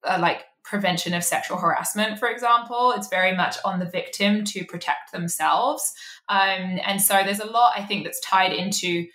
[0.05, 2.91] uh, like prevention of sexual harassment, for example.
[2.97, 5.93] It's very much on the victim to protect themselves.
[6.27, 9.05] Um, and so there's a lot, I think, that's tied into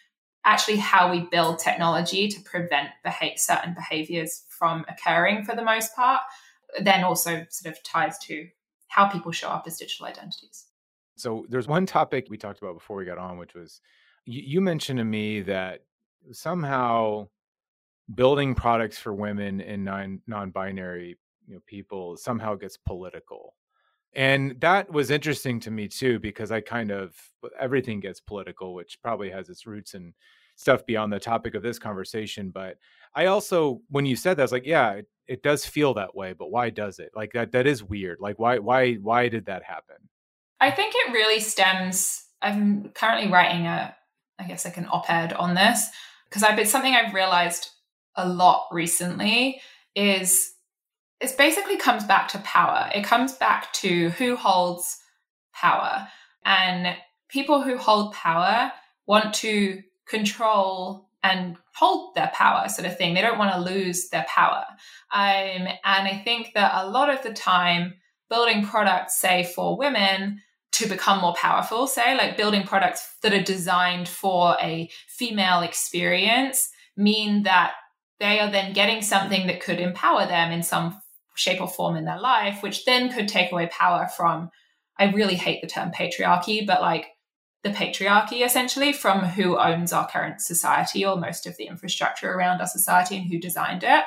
[0.44, 5.94] actually how we build technology to prevent beha- certain behaviors from occurring for the most
[5.94, 6.22] part.
[6.80, 8.46] Then also sort of ties to
[8.86, 10.66] how people show up as digital identities.
[11.16, 13.80] So there's one topic we talked about before we got on, which was
[14.24, 15.82] you, you mentioned to me that
[16.32, 17.28] somehow
[18.14, 21.18] building products for women and non non-binary
[21.50, 23.54] you know people somehow gets political.
[24.14, 27.14] And that was interesting to me too because i kind of
[27.58, 30.14] everything gets political which probably has its roots in
[30.56, 32.76] stuff beyond the topic of this conversation but
[33.14, 36.12] i also when you said that i was like yeah it, it does feel that
[36.12, 37.10] way but why does it?
[37.14, 38.18] Like that that is weird.
[38.20, 39.96] Like why why why did that happen?
[40.60, 43.94] I think it really stems i'm currently writing a
[44.38, 45.88] i guess like an op-ed on this
[46.28, 47.68] because i've been something i've realized
[48.16, 49.60] a lot recently
[49.94, 50.52] is
[51.20, 52.90] it basically comes back to power.
[52.94, 54.98] It comes back to who holds
[55.52, 56.08] power.
[56.44, 56.96] And
[57.28, 58.72] people who hold power
[59.06, 63.12] want to control and hold their power, sort of thing.
[63.12, 64.64] They don't want to lose their power.
[65.12, 67.94] Um, and I think that a lot of the time,
[68.30, 70.40] building products, say for women,
[70.72, 76.70] to become more powerful, say, like building products that are designed for a female experience,
[76.96, 77.72] mean that
[78.18, 81.00] they are then getting something that could empower them in some
[81.40, 84.50] shape or form in their life, which then could take away power from,
[84.98, 87.06] I really hate the term patriarchy, but like
[87.64, 92.60] the patriarchy essentially from who owns our current society or most of the infrastructure around
[92.60, 94.04] our society and who designed it.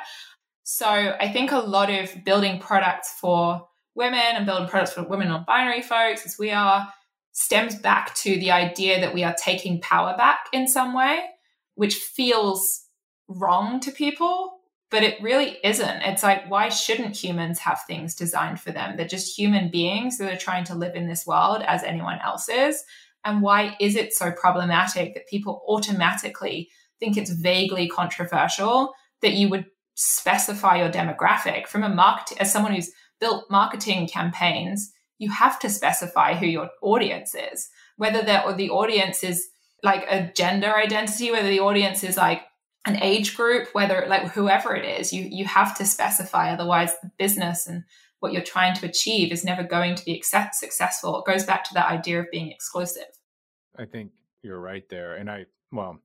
[0.62, 3.66] So I think a lot of building products for
[3.96, 6.88] women and building products for women non binary folks, as we are,
[7.32, 11.24] stems back to the idea that we are taking power back in some way,
[11.74, 12.84] which feels
[13.28, 14.53] wrong to people
[14.94, 16.02] but it really isn't.
[16.02, 18.96] It's like, why shouldn't humans have things designed for them?
[18.96, 22.48] They're just human beings that are trying to live in this world as anyone else
[22.48, 22.80] is.
[23.24, 26.70] And why is it so problematic that people automatically
[27.00, 29.66] think it's vaguely controversial that you would
[29.96, 35.70] specify your demographic from a market as someone who's built marketing campaigns you have to
[35.70, 39.46] specify who your audience is whether that or the audience is
[39.84, 42.42] like a gender identity whether the audience is like
[42.86, 47.10] an age group whether like whoever it is you you have to specify otherwise the
[47.18, 47.84] business and
[48.20, 51.74] what you're trying to achieve is never going to be successful it goes back to
[51.74, 53.08] that idea of being exclusive
[53.78, 54.12] i think
[54.42, 55.98] you're right there and i well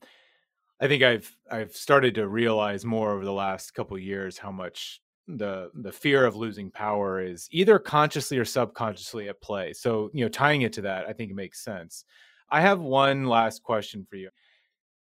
[0.80, 5.01] I think I've I've started to realize more over the last couple years how much
[5.27, 9.73] the the fear of losing power is either consciously or subconsciously at play.
[9.73, 12.05] So, you know, tying it to that, I think it makes sense.
[12.49, 14.30] I have one last question for you.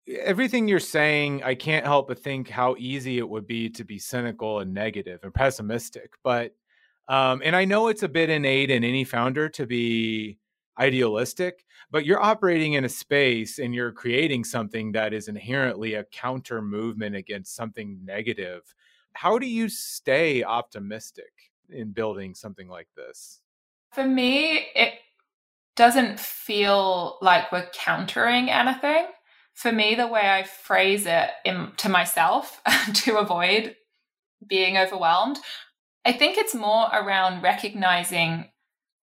[0.07, 3.97] Everything you're saying, I can't help but think how easy it would be to be
[3.97, 6.13] cynical and negative and pessimistic.
[6.23, 6.55] But
[7.07, 10.39] um, and I know it's a bit innate in any founder to be
[10.79, 16.03] idealistic, but you're operating in a space and you're creating something that is inherently a
[16.05, 18.73] counter movement against something negative.
[19.13, 21.31] How do you stay optimistic
[21.69, 23.41] in building something like this?
[23.93, 24.95] For me, it
[25.75, 29.05] doesn't feel like we're countering anything.
[29.55, 32.61] For me, the way I phrase it in, to myself
[32.93, 33.75] to avoid
[34.47, 35.39] being overwhelmed,
[36.05, 38.49] I think it's more around recognizing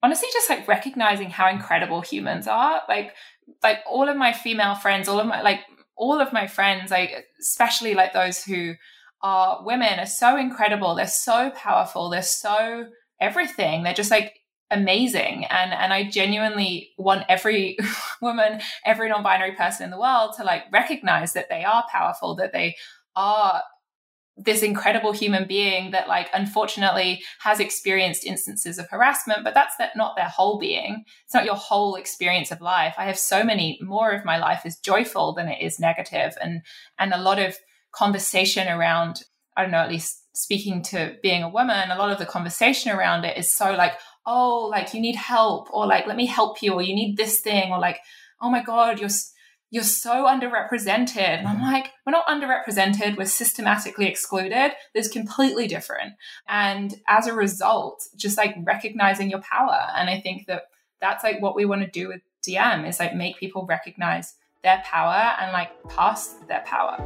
[0.02, 2.82] honestly just like recognizing how incredible humans are.
[2.88, 3.14] Like
[3.62, 5.60] like all of my female friends all of my like
[5.96, 8.74] all of my friends like especially like those who
[9.22, 10.94] are women are so incredible.
[10.94, 12.10] They're so powerful.
[12.10, 12.86] They're so
[13.20, 13.82] everything.
[13.82, 14.34] They're just like
[14.72, 15.44] amazing.
[15.44, 17.78] And and i genuinely want every
[18.22, 22.52] woman every non-binary person in the world to like recognize that they are powerful that
[22.52, 22.74] they
[23.14, 23.62] are
[24.36, 29.94] this incredible human being that like unfortunately has experienced instances of harassment but that's that
[29.94, 31.04] not their whole being.
[31.24, 32.94] It's not your whole experience of life.
[32.96, 36.34] I have so many more of my life is joyful than it is negative.
[36.40, 36.62] And
[36.98, 37.58] and a lot of
[37.92, 39.22] conversation around
[39.56, 42.90] i don't know at least speaking to being a woman a lot of the conversation
[42.90, 43.92] around it is so like
[44.26, 47.40] oh like you need help or like let me help you or you need this
[47.40, 47.98] thing or like
[48.40, 49.10] oh my god you're
[49.72, 51.16] you're so underrepresented.
[51.16, 54.72] And I'm like, we're not underrepresented, we're systematically excluded.
[54.92, 56.12] There's completely different.
[56.46, 59.86] And as a result, just like recognizing your power.
[59.96, 60.64] And I think that
[61.00, 64.82] that's like what we want to do with Diem is like make people recognize their
[64.84, 67.02] power and like pass their power.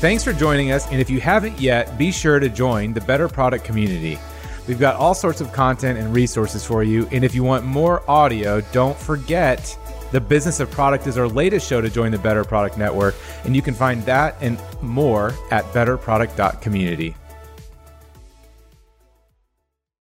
[0.00, 0.90] Thanks for joining us.
[0.90, 4.18] And if you haven't yet, be sure to join the Better Product community.
[4.66, 7.08] We've got all sorts of content and resources for you.
[7.10, 9.76] And if you want more audio, don't forget
[10.12, 13.56] the Business of Product is our latest show to join the Better Product Network, and
[13.56, 17.16] you can find that and more at betterproduct.community.